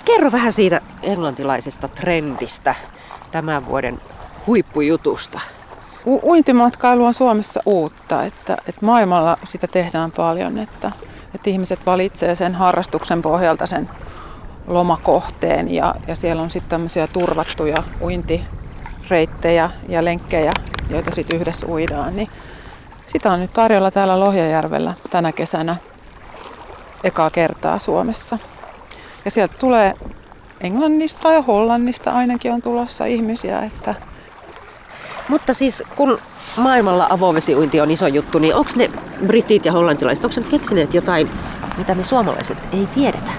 Kerro 0.05 0.33
vähän 0.33 0.53
siitä 0.53 0.81
englantilaisesta 1.03 1.88
trendistä 1.88 2.75
tämän 3.31 3.66
vuoden 3.66 4.01
huippujutusta. 4.46 5.40
U- 6.07 6.31
uintimatkailu 6.31 7.05
on 7.05 7.14
Suomessa 7.14 7.61
uutta, 7.66 8.25
että, 8.25 8.57
että 8.66 8.87
maailmalla 8.87 9.38
sitä 9.48 9.66
tehdään 9.66 10.12
paljon, 10.12 10.59
että, 10.59 10.92
että 11.35 11.51
ihmiset 11.51 11.87
valitsee 11.87 12.35
sen 12.35 12.55
harrastuksen 12.55 13.23
pohjalta 13.23 13.66
sen 13.66 13.90
lomakohteen 14.66 15.75
ja, 15.75 15.95
ja 16.09 16.14
siellä 16.14 16.42
on 16.42 16.51
sitten 16.51 16.71
tämmöisiä 16.71 17.07
turvattuja 17.07 17.83
uintireittejä 18.01 19.71
ja 19.88 20.05
lenkkejä, 20.05 20.53
joita 20.90 21.14
sitten 21.14 21.40
yhdessä 21.40 21.66
uidaan. 21.66 22.16
Niin 22.16 22.29
sitä 23.07 23.33
on 23.33 23.40
nyt 23.40 23.53
tarjolla 23.53 23.90
täällä 23.90 24.21
Lohjajärvellä 24.21 24.95
tänä 25.11 25.33
kesänä 25.33 25.77
ekaa 27.05 27.31
kertaa 27.31 27.79
Suomessa. 27.79 28.38
Ja 29.25 29.31
sieltä 29.31 29.55
tulee 29.59 29.95
Englannista 30.61 31.33
ja 31.33 31.42
Hollannista 31.42 32.11
ainakin 32.11 32.53
on 32.53 32.62
tulossa 32.62 33.05
ihmisiä, 33.05 33.61
että 33.61 33.95
Mutta 35.29 35.55
siis 35.55 35.85
kun 35.97 36.18
maailmalla 36.57 37.07
avovesiuinti 37.11 37.81
on 37.81 37.90
iso 37.90 38.07
juttu, 38.07 38.38
niin 38.38 38.55
onko 38.55 38.70
ne 38.76 38.90
britit 39.26 39.64
ja 39.64 39.72
hollantilaiset, 39.72 40.24
onko 40.24 40.40
ne 40.40 40.46
keksineet 40.50 40.94
jotain, 40.94 41.31
mitä 41.78 41.94
me 41.94 42.05
suomalaiset 42.05 42.59
ei 42.72 42.87
tiedetä? 42.87 43.33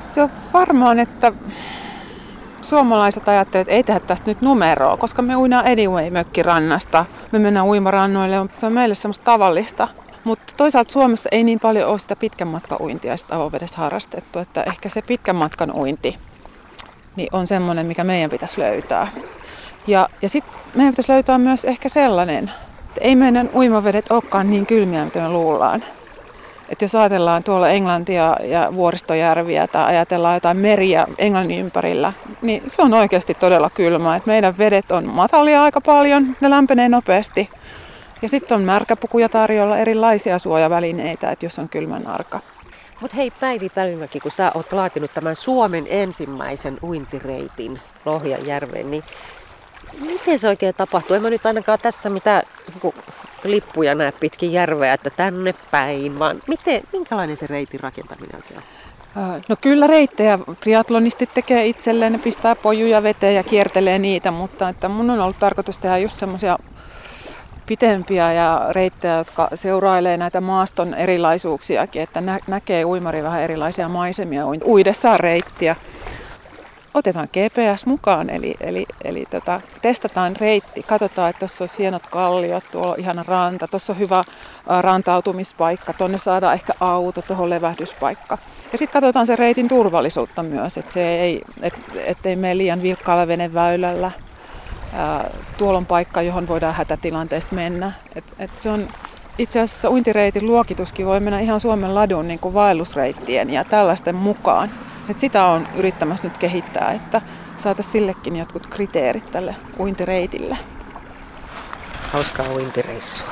Se 0.00 0.22
on 0.22 0.30
varmaan, 0.52 0.98
että 0.98 1.32
suomalaiset 2.62 3.28
ajattelevat, 3.28 3.68
että 3.68 3.74
ei 3.74 3.82
tehdä 3.82 4.00
tästä 4.00 4.26
nyt 4.26 4.40
numeroa, 4.40 4.96
koska 4.96 5.22
me 5.22 5.36
uidaan 5.36 5.66
anyway 5.66 6.10
mökkirannasta. 6.10 7.04
Me 7.32 7.38
mennään 7.38 7.66
uimarannoille, 7.66 8.46
se 8.54 8.66
on 8.66 8.72
meille 8.72 8.94
semmoista 8.94 9.24
tavallista. 9.24 9.88
Mutta 10.24 10.54
toisaalta 10.56 10.92
Suomessa 10.92 11.28
ei 11.32 11.44
niin 11.44 11.60
paljon 11.60 11.88
ole 11.88 11.98
sitä 11.98 12.16
pitkän 12.16 12.48
matkan 12.48 12.78
uintia 12.80 13.16
sitä 13.16 13.36
avovedessä 13.36 13.78
harrastettu, 13.78 14.38
että 14.38 14.62
ehkä 14.62 14.88
se 14.88 15.02
pitkän 15.02 15.36
matkan 15.36 15.72
uinti 15.74 16.18
niin 17.18 17.28
on 17.32 17.46
semmoinen, 17.46 17.86
mikä 17.86 18.04
meidän 18.04 18.30
pitäisi 18.30 18.60
löytää. 18.60 19.08
Ja, 19.88 20.08
ja 20.22 20.28
sitten 20.28 20.54
meidän 20.74 20.92
pitäisi 20.92 21.12
löytää 21.12 21.38
myös 21.38 21.64
ehkä 21.64 21.88
sellainen, 21.88 22.50
että 22.88 23.00
ei 23.00 23.16
meidän 23.16 23.50
uimavedet 23.54 24.10
olekaan 24.10 24.50
niin 24.50 24.66
kylmiä, 24.66 25.04
mitä 25.04 25.20
me 25.20 25.28
luullaan. 25.28 25.84
Että 26.68 26.84
jos 26.84 26.94
ajatellaan 26.94 27.44
tuolla 27.44 27.68
Englantia 27.68 28.36
ja 28.42 28.68
vuoristojärviä 28.74 29.66
tai 29.66 29.84
ajatellaan 29.86 30.34
jotain 30.34 30.56
meriä 30.56 31.06
Englannin 31.18 31.60
ympärillä, 31.60 32.12
niin 32.42 32.62
se 32.66 32.82
on 32.82 32.94
oikeasti 32.94 33.34
todella 33.34 33.70
kylmää. 33.70 34.16
Et 34.16 34.26
meidän 34.26 34.58
vedet 34.58 34.92
on 34.92 35.06
matalia 35.06 35.62
aika 35.62 35.80
paljon, 35.80 36.26
ne 36.40 36.50
lämpenee 36.50 36.88
nopeasti. 36.88 37.50
Ja 38.22 38.28
sitten 38.28 38.56
on 38.56 38.64
märkäpukuja 38.64 39.28
tarjolla, 39.28 39.78
erilaisia 39.78 40.38
suojavälineitä, 40.38 41.30
että 41.30 41.46
jos 41.46 41.58
on 41.58 41.68
kylmän 41.68 42.06
arka. 42.06 42.40
Mutta 43.00 43.16
hei 43.16 43.32
Päivi 43.40 43.68
Pälvimäki, 43.68 44.20
kun 44.20 44.32
sä 44.32 44.52
oot 44.54 44.72
laatinut 44.72 45.10
tämän 45.14 45.36
Suomen 45.36 45.86
ensimmäisen 45.88 46.78
uintireitin 46.82 47.80
Lohjanjärveen, 48.04 48.90
niin 48.90 49.04
Miten 50.00 50.38
se 50.38 50.48
oikein 50.48 50.74
tapahtuu? 50.74 51.16
En 51.16 51.22
mä 51.22 51.30
nyt 51.30 51.46
ainakaan 51.46 51.78
tässä 51.82 52.10
mitä 52.10 52.42
niinku, 52.68 52.94
lippuja 53.44 53.94
näe 53.94 54.12
pitkin 54.12 54.52
järveä, 54.52 54.92
että 54.92 55.10
tänne 55.10 55.54
päin, 55.70 56.18
vaan 56.18 56.42
miten, 56.46 56.82
minkälainen 56.92 57.36
se 57.36 57.46
reitin 57.46 57.80
rakentaminen 57.80 58.36
oikein 58.36 58.58
on? 58.58 59.42
No 59.48 59.56
kyllä 59.60 59.86
reittejä 59.86 60.38
triatlonistit 60.60 61.34
tekee 61.34 61.66
itselleen, 61.66 62.12
ne 62.12 62.18
pistää 62.18 62.54
pojuja 62.56 63.02
veteen 63.02 63.34
ja 63.34 63.42
kiertelee 63.42 63.98
niitä, 63.98 64.30
mutta 64.30 64.68
että 64.68 64.88
mun 64.88 65.10
on 65.10 65.20
ollut 65.20 65.38
tarkoitus 65.38 65.78
tehdä 65.78 65.98
just 65.98 66.16
semmoisia 66.16 66.58
pitempiä 67.66 68.32
ja 68.32 68.66
reittejä, 68.70 69.14
jotka 69.14 69.48
seurailee 69.54 70.16
näitä 70.16 70.40
maaston 70.40 70.94
erilaisuuksiakin, 70.94 72.02
että 72.02 72.20
nä- 72.20 72.38
näkee 72.46 72.84
uimari 72.84 73.22
vähän 73.22 73.42
erilaisia 73.42 73.88
maisemia 73.88 74.44
uidessaan 74.64 75.20
reittiä. 75.20 75.76
Otetaan 76.98 77.28
GPS 77.32 77.86
mukaan, 77.86 78.30
eli, 78.30 78.54
eli, 78.60 78.86
eli 79.04 79.24
tota, 79.30 79.60
testataan 79.82 80.36
reitti, 80.36 80.82
katsotaan, 80.82 81.30
että 81.30 81.38
tuossa 81.38 81.64
olisi 81.64 81.78
hienot 81.78 82.06
kalliot, 82.06 82.64
tuolla 82.72 82.92
on 82.92 83.00
ihana 83.00 83.24
ranta, 83.26 83.68
tuossa 83.68 83.92
on 83.92 83.98
hyvä 83.98 84.22
rantautumispaikka, 84.80 85.92
tuonne 85.92 86.18
saadaan 86.18 86.54
ehkä 86.54 86.72
auto, 86.80 87.22
tuohon 87.22 87.50
levähdyspaikka. 87.50 88.38
Ja 88.72 88.78
sitten 88.78 88.92
katsotaan 88.92 89.26
se 89.26 89.36
reitin 89.36 89.68
turvallisuutta 89.68 90.42
myös, 90.42 90.78
että 90.78 90.92
se 90.92 91.20
ei, 91.20 91.42
et, 91.62 91.74
ettei 91.94 92.36
mene 92.36 92.56
liian 92.56 92.82
vilkkaalla 92.82 93.26
veneväylällä. 93.26 94.10
Tuolla 95.58 95.78
on 95.78 95.86
paikka, 95.86 96.22
johon 96.22 96.48
voidaan 96.48 96.74
hätätilanteesta 96.74 97.54
mennä. 97.54 97.92
Et, 98.14 98.24
et 98.38 98.50
se 98.56 98.70
on 98.70 98.88
itse 99.38 99.60
asiassa 99.60 99.90
uintireitin 99.90 100.46
luokituskin 100.46 101.06
voi 101.06 101.20
mennä 101.20 101.40
ihan 101.40 101.60
Suomen 101.60 101.94
ladun 101.94 102.28
niin 102.28 102.40
kuin 102.40 102.54
vaellusreittien 102.54 103.50
ja 103.50 103.64
tällaisten 103.64 104.14
mukaan. 104.14 104.70
Et 105.10 105.20
sitä 105.20 105.44
on 105.44 105.68
yrittämässä 105.74 106.24
nyt 106.24 106.38
kehittää, 106.38 106.92
että 106.92 107.22
saataisiin 107.56 107.92
sillekin 107.92 108.36
jotkut 108.36 108.66
kriteerit 108.66 109.30
tälle 109.30 109.56
uintireitille. 109.78 110.58
Hauskaa 112.12 112.46
uintireissua. 112.48 113.28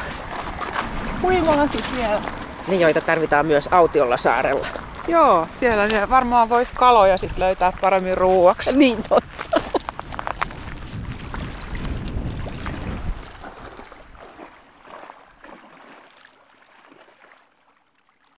Uimalasi 1.24 1.84
siellä. 1.94 2.20
Ne, 2.68 2.74
joita 2.74 3.00
tarvitaan 3.00 3.46
myös 3.46 3.68
autiolla 3.70 4.16
saarella. 4.16 4.66
Joo, 5.08 5.48
siellä 5.52 5.88
ne 5.88 6.10
varmaan 6.10 6.48
voisi 6.48 6.72
kaloja 6.74 7.18
sit 7.18 7.38
löytää 7.38 7.72
paremmin 7.80 8.18
ruuaksi. 8.18 8.76
Niin 8.76 9.02
totta. 9.08 9.60